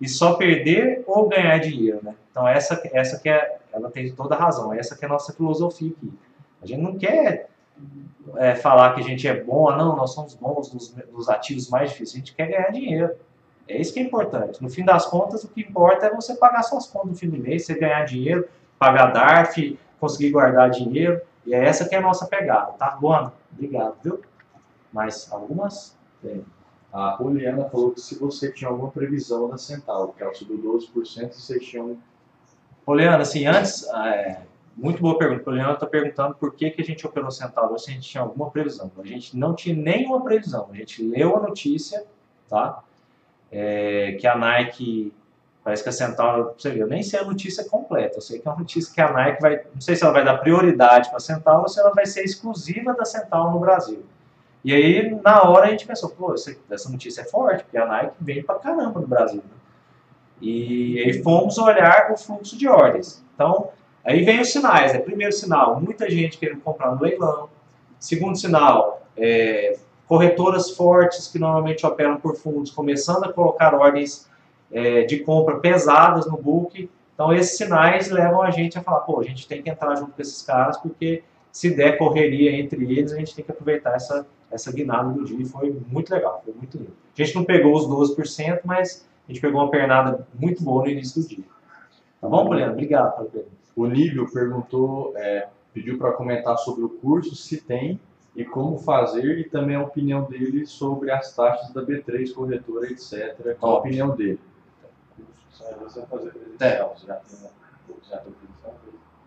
[0.01, 2.15] e só perder ou ganhar dinheiro, né?
[2.31, 5.31] Então essa, essa que é, ela tem toda a razão, essa que é a nossa
[5.31, 6.11] filosofia aqui.
[6.61, 7.49] A gente não quer
[8.37, 11.69] é, falar que a gente é bom, ah, não, nós somos bons nos, nos ativos
[11.69, 13.11] mais difíceis, a gente quer ganhar dinheiro.
[13.67, 14.61] É isso que é importante.
[14.61, 17.37] No fim das contas, o que importa é você pagar suas contas no fim do
[17.37, 18.47] mês, você ganhar dinheiro,
[18.79, 21.21] pagar DARF, conseguir guardar dinheiro.
[21.45, 22.97] E é essa que é a nossa pegada, tá?
[23.01, 24.19] Luana, obrigado, viu?
[24.91, 25.95] Mais algumas?
[26.21, 26.43] Tem.
[26.91, 31.31] A Poliana falou que se você tinha alguma previsão da Centauro, que ela subiu 12%,
[31.31, 31.97] e vocês tinham.
[32.85, 34.41] Poliana, assim, antes, é,
[34.75, 35.43] muito boa pergunta.
[35.43, 38.49] Poliana está perguntando por que, que a gente operou Centauro, se a gente tinha alguma
[38.51, 38.91] previsão.
[38.97, 40.67] A gente não tinha nenhuma previsão.
[40.69, 42.05] A gente leu a notícia,
[42.49, 42.83] tá?
[43.49, 45.13] É, que a Nike,
[45.63, 48.17] parece que a Centauro, você eu nem sei a notícia completa.
[48.17, 50.25] Eu sei que é uma notícia que a Nike vai, não sei se ela vai
[50.25, 54.03] dar prioridade para a Centauro ou se ela vai ser exclusiva da Centauro no Brasil.
[54.63, 58.13] E aí, na hora, a gente pensou, pô, essa notícia é forte, porque a Nike
[58.19, 59.41] vem pra caramba no Brasil.
[59.43, 59.61] Né?
[60.41, 63.23] E aí fomos olhar o fluxo de ordens.
[63.33, 63.69] Então,
[64.03, 64.93] aí vem os sinais.
[64.93, 64.99] Né?
[64.99, 67.49] Primeiro sinal, muita gente querendo comprar no leilão.
[67.99, 74.29] Segundo sinal, é, corretoras fortes que normalmente operam por fundos, começando a colocar ordens
[74.71, 76.89] é, de compra pesadas no book.
[77.13, 80.11] Então, esses sinais levam a gente a falar, pô, a gente tem que entrar junto
[80.11, 84.25] com esses caras, porque se der correria entre eles, a gente tem que aproveitar essa
[84.51, 86.93] essa guinada do dia foi muito legal, foi muito lindo.
[87.17, 90.89] A gente não pegou os 12%, mas a gente pegou uma pernada muito boa no
[90.89, 91.45] início do dia.
[92.19, 92.73] Tá bom, Poliana?
[92.73, 93.61] Obrigado pela pergunta.
[93.75, 97.99] O Nível perguntou, é, pediu para comentar sobre o curso, se tem
[98.35, 103.57] e como fazer, e também a opinião dele sobre as taxas da B3, corretora, etc.
[103.59, 104.39] Qual a opinião dele?
[105.51, 107.39] Você vai fazer presencial, você já tem
[108.09, 108.75] já tem presencial?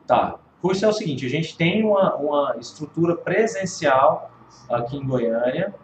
[0.06, 0.38] Tá.
[0.58, 4.33] O curso é o seguinte, a gente tem uma, uma estrutura presencial
[4.70, 5.74] aqui em Goiânia.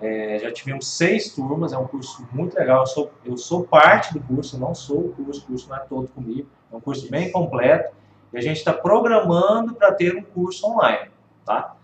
[0.00, 2.80] É, já tivemos seis turmas, é um curso muito legal.
[2.80, 5.80] Eu sou, eu sou parte do curso, não sou o curso, o curso não é
[5.80, 6.48] todo comigo.
[6.72, 7.94] É um curso bem completo.
[8.32, 11.10] E a gente está programando para ter um curso online,
[11.44, 11.74] tá?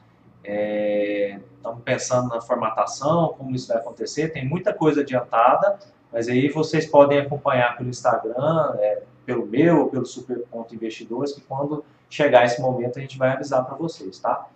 [0.44, 4.28] É, estamos pensando na formatação, como isso vai acontecer.
[4.28, 5.78] Tem muita coisa adiantada,
[6.12, 11.40] mas aí vocês podem acompanhar pelo Instagram, é, pelo meu, pelo Super Ponto Investidores, que
[11.40, 14.46] quando chegar esse momento a gente vai avisar para vocês, tá?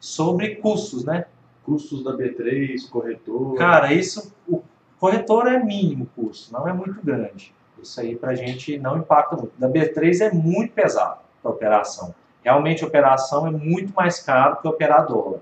[0.00, 1.26] Sobre custos, né?
[1.64, 3.58] Custos da B3, corretora.
[3.58, 4.62] Cara, isso, o
[4.98, 7.54] corretor é mínimo custo, não é muito grande.
[7.82, 9.52] Isso aí pra gente não impacta muito.
[9.58, 12.14] Da B3 é muito pesado para operação.
[12.42, 15.40] Realmente a operação é muito mais caro que operar dólar.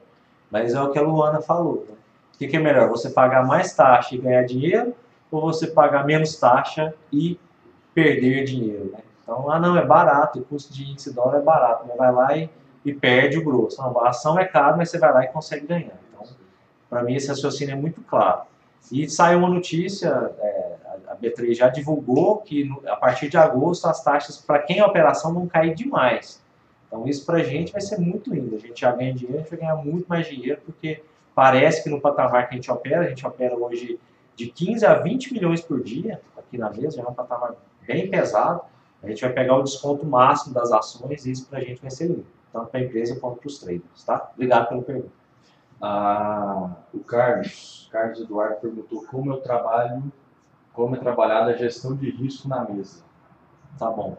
[0.51, 1.87] Mas é o que a Luana falou.
[1.89, 1.95] Né?
[2.35, 2.89] O que, que é melhor?
[2.89, 4.95] Você pagar mais taxa e ganhar dinheiro
[5.31, 7.39] ou você pagar menos taxa e
[7.95, 8.91] perder dinheiro?
[8.93, 8.99] Né?
[9.23, 11.85] Então, ah não, é barato, o custo de índice dólar é barato.
[11.89, 12.51] Mas vai lá e,
[12.87, 13.83] e perde o grosso.
[13.83, 15.99] Não, a ação é cara, mas você vai lá e consegue ganhar.
[16.09, 16.25] Então,
[16.89, 18.43] para mim esse raciocínio é muito claro.
[18.93, 20.09] E saiu uma notícia,
[20.39, 20.77] é,
[21.09, 25.35] a B3 já divulgou que a partir de agosto as taxas para quem é operação
[25.35, 26.41] vão cair demais.
[26.87, 28.55] Então isso para a gente vai ser muito lindo.
[28.55, 31.03] A gente já ganha dinheiro, a gente vai ganhar muito mais dinheiro, porque
[31.35, 33.99] parece que no patamar que a gente opera, a gente opera hoje
[34.37, 38.09] de 15 a 20 milhões por dia aqui na mesa, já é um patamar bem
[38.09, 38.61] pesado.
[39.03, 41.91] A gente vai pegar o desconto máximo das ações e isso para a gente vai
[41.91, 42.27] ser lindo,
[42.57, 44.05] tanto para a empresa quanto para os traders.
[44.05, 44.31] Tá?
[44.35, 45.13] Obrigado pela pergunta.
[45.81, 50.11] Ah, o Carlos, Carlos Eduardo perguntou como eu trabalho,
[50.73, 53.05] como é trabalhada a gestão de risco na mesa.
[53.79, 54.17] Tá bom.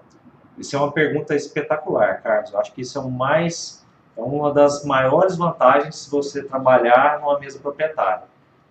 [0.58, 2.52] Isso é uma pergunta espetacular, Carlos.
[2.52, 3.86] Eu acho que isso é mais,
[4.16, 8.24] é uma das maiores vantagens se você trabalhar numa mesa proprietária.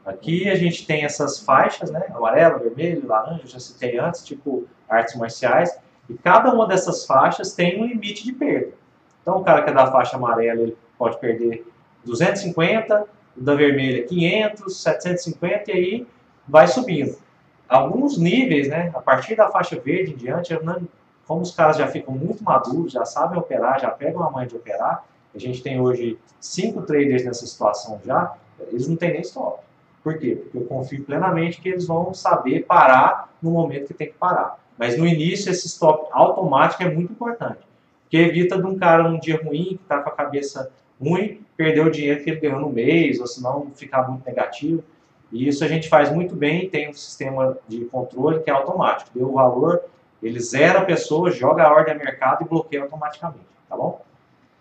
[0.05, 2.07] Aqui a gente tem essas faixas, né?
[2.15, 5.77] Amarelo, vermelho, laranja, já citei antes, tipo artes marciais.
[6.09, 8.73] E cada uma dessas faixas tem um limite de perda.
[9.27, 11.67] Então o cara que é da faixa amarela ele pode perder
[12.05, 13.07] 250,
[13.37, 16.07] o da vermelha 500, 750 e aí
[16.47, 17.19] vai subindo.
[17.69, 18.93] Alguns níveis, né?
[18.95, 20.57] A partir da faixa verde em diante,
[21.27, 24.55] como os caras já ficam muito maduros, já sabem operar, já pegam a mãe de
[24.55, 25.05] operar,
[25.35, 28.33] a gente tem hoje cinco traders nessa situação já,
[28.69, 29.61] eles não têm nem stop.
[30.05, 30.37] Por quê?
[30.37, 34.57] Porque eu confio plenamente que eles vão saber parar no momento que tem que parar.
[34.79, 37.66] Mas no início, esse stop automático é muito importante.
[38.07, 41.85] Porque evita de um cara num dia ruim, que está com a cabeça ruim, perder
[41.85, 44.83] o dinheiro que ele ganhou no mês, ou senão ficar muito negativo.
[45.33, 49.11] E isso a gente faz muito bem, tem um sistema de controle que é automático.
[49.13, 49.83] Deu o valor,
[50.23, 54.05] ele zera a pessoa, joga a ordem a mercado e bloqueia automaticamente, tá bom?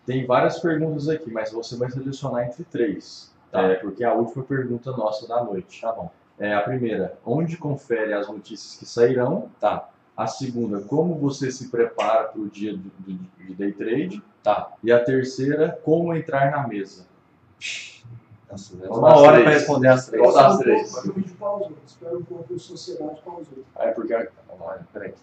[0.08, 3.62] Tem várias perguntas aqui, mas você vai selecionar entre três, Tá.
[3.62, 5.80] é, porque é a última pergunta nossa da noite.
[5.82, 6.12] Tá bom.
[6.38, 9.50] É a primeira, onde confere as notícias que sairão?
[9.60, 9.88] Tá.
[10.16, 14.24] A segunda, como você se prepara para o dia do, do- de day trade?
[14.42, 14.72] Tá.
[14.84, 17.06] E a terceira, como entrar na mesa?
[18.50, 19.44] Nossa, Qual uma hora três?
[19.44, 20.24] para responder as três.
[20.24, 20.92] Qual das Espera um três?
[20.94, 21.78] pouco, o vídeo pausou.
[21.86, 23.64] Espera um pouco a sociedade pausou.
[23.78, 24.14] É porque.
[24.14, 25.14] Olha, peraí.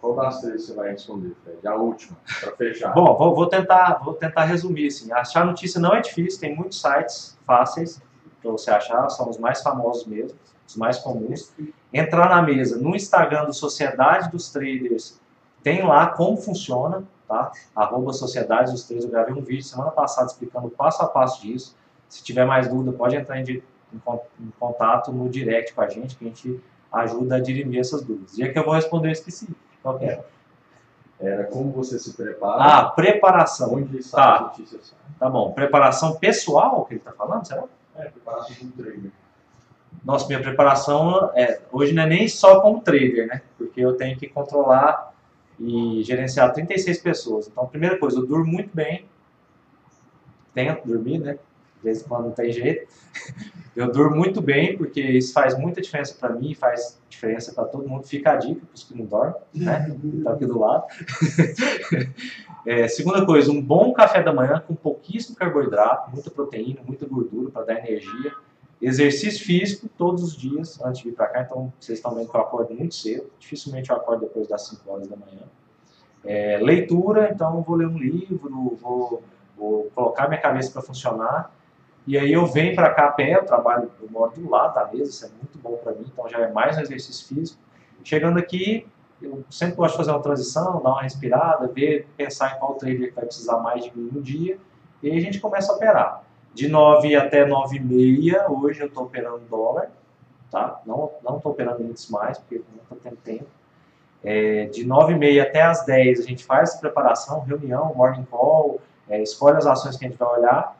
[0.00, 1.66] Qual das três você vai responder, Fred?
[1.66, 2.92] A última, para fechar.
[2.92, 4.88] Bom, vou, vou tentar, vou tentar resumir.
[4.88, 5.12] Assim.
[5.12, 8.02] Achar notícia não é difícil, tem muitos sites fáceis
[8.44, 10.38] para você achar, são os mais famosos mesmo,
[10.68, 11.52] os mais comuns.
[11.92, 15.18] Entrar na mesa no Instagram do Sociedade dos Traders,
[15.62, 17.50] tem lá como funciona, tá?
[17.74, 21.74] Arroba Sociedade dos Traders, eu gravei um vídeo semana passada explicando passo a passo disso.
[22.08, 25.88] Se tiver mais dúvida, pode entrar em, em con- em contato no direct com a
[25.88, 26.60] gente, que a gente
[26.92, 28.36] ajuda a dirimir essas dúvidas.
[28.36, 29.48] Dia que eu vou responder, eu esqueci.
[29.82, 30.22] Qual que é?
[31.20, 32.62] Era como você se prepara.
[32.62, 33.74] Ah, preparação.
[33.74, 34.34] onde está tá.
[34.34, 34.94] as notícias?
[35.18, 35.52] Tá bom.
[35.52, 37.64] Preparação pessoal que ele está falando, será?
[37.96, 39.10] É, preparação trader.
[40.04, 43.42] Nossa, minha preparação é, hoje não é nem só como trader, né?
[43.56, 45.14] Porque eu tenho que controlar
[45.58, 47.48] e gerenciar 36 pessoas.
[47.48, 49.06] Então, primeira coisa, eu durmo muito bem.
[50.52, 51.38] Tento dormir, né?
[51.84, 52.90] De vez em quando não tem jeito.
[53.76, 57.86] Eu durmo muito bem, porque isso faz muita diferença para mim, faz diferença para todo
[57.86, 58.04] mundo.
[58.06, 59.94] Fica a dica para os que não dormem, né?
[60.22, 60.84] Tá aqui do lado.
[62.66, 67.50] É, segunda coisa, um bom café da manhã com pouquíssimo carboidrato, muita proteína, muita gordura
[67.50, 68.32] para dar energia.
[68.80, 72.34] Exercício físico todos os dias antes de vir para cá, então vocês estão vendo que
[72.34, 75.42] eu acordo muito cedo, dificilmente eu acordo depois das 5 horas da manhã.
[76.24, 79.22] É, leitura, então vou ler um livro, vou,
[79.54, 81.54] vou colocar minha cabeça para funcionar.
[82.06, 84.86] E aí eu venho para cá a pé, eu trabalho, eu moro do lado da
[84.86, 87.58] mesa, isso é muito bom para mim, então já é mais um exercício físico.
[88.02, 88.86] Chegando aqui,
[89.22, 93.12] eu sempre gosto de fazer uma transição, dar uma respirada, ver, pensar em qual trader
[93.14, 94.58] vai precisar mais de mim no dia,
[95.02, 96.24] e aí a gente começa a operar.
[96.52, 99.90] De 9 até 9 e meia, hoje eu estou operando dólar,
[100.50, 100.80] tá?
[100.86, 103.46] Não estou operando índice mais, porque estou tendo tempo.
[104.22, 108.80] É, de 9 e meia até as 10 a gente faz preparação, reunião, morning call,
[109.08, 110.76] é, escolhe as ações que a gente vai olhar.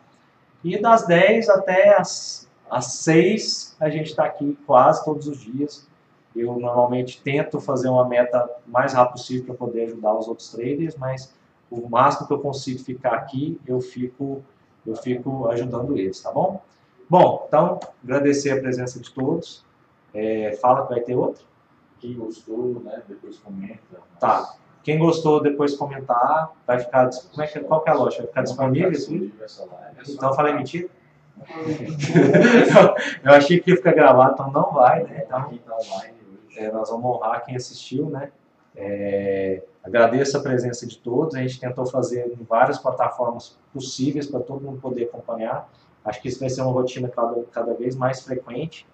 [0.65, 5.87] E das 10 até as, as 6 a gente está aqui quase todos os dias.
[6.35, 10.97] Eu normalmente tento fazer uma meta mais rápido possível para poder ajudar os outros traders,
[10.97, 11.33] mas
[11.71, 14.43] o máximo que eu consigo ficar aqui, eu fico,
[14.87, 16.61] eu fico ajudando eles, tá bom?
[17.09, 19.65] Bom, então, agradecer a presença de todos.
[20.13, 21.45] É, fala que vai ter outro.
[22.01, 24.01] Quem gostou, né, depois comenta.
[24.19, 24.55] Tá.
[24.85, 26.53] Quem gostou, depois comentar.
[26.67, 27.09] Vai ficar.
[27.09, 28.19] Como é que, qual que é a loja?
[28.19, 28.91] Vai ficar disponível?
[28.91, 29.33] Assim?
[30.09, 30.89] Então eu falei mentira?
[33.25, 35.25] eu achei que ia ficar gravado, então não vai, né?
[35.25, 35.51] Então,
[36.57, 38.31] é, nós vamos honrar quem assistiu, né?
[38.77, 41.35] É, agradeço a presença de todos.
[41.35, 45.69] A gente tentou fazer em várias plataformas possíveis para todo mundo poder acompanhar.
[46.05, 48.87] Acho que isso vai ser uma rotina cada, cada vez mais frequente.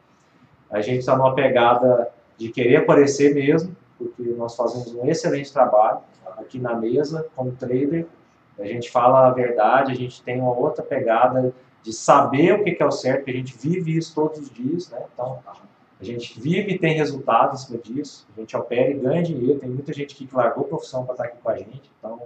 [0.70, 5.98] A gente está numa pegada de querer aparecer mesmo, porque nós fazemos um excelente trabalho
[6.38, 8.06] aqui na mesa como trader.
[8.58, 12.76] A gente fala a verdade, a gente tem uma outra pegada de saber o que
[12.78, 15.02] é o certo, a gente vive isso todos os dias, né?
[15.12, 15.38] Então,
[16.00, 19.60] a gente vive e tem resultados em cima disso, a gente opera e ganha dinheiro,
[19.60, 22.22] tem muita gente que largou a profissão para estar aqui com a gente, então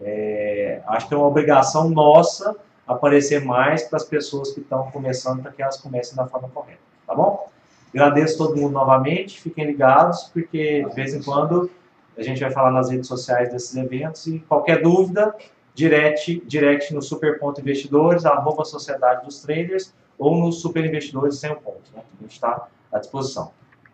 [0.00, 2.56] é, acho que é uma obrigação nossa
[2.86, 6.80] aparecer mais para as pessoas que estão começando, para que elas comecem da forma correta,
[7.06, 7.49] tá bom?
[7.94, 11.70] Agradeço todo mundo novamente, fiquem ligados, porque de vez em quando
[12.16, 15.34] a gente vai falar nas redes sociais desses eventos e qualquer dúvida,
[15.74, 21.90] direct, direct no super.investidores, arroba sociedade dos traders ou no super investidores sem o ponto.
[21.94, 22.02] Né?
[22.18, 23.52] A gente está à disposição.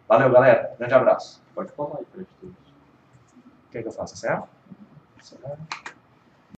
[0.09, 0.74] Valeu, galera.
[0.78, 1.42] Grande abraço.
[1.55, 2.55] Pode falar aí para O
[3.70, 4.16] que, é que eu faço?
[4.16, 4.49] Certo?
[5.20, 5.95] certo.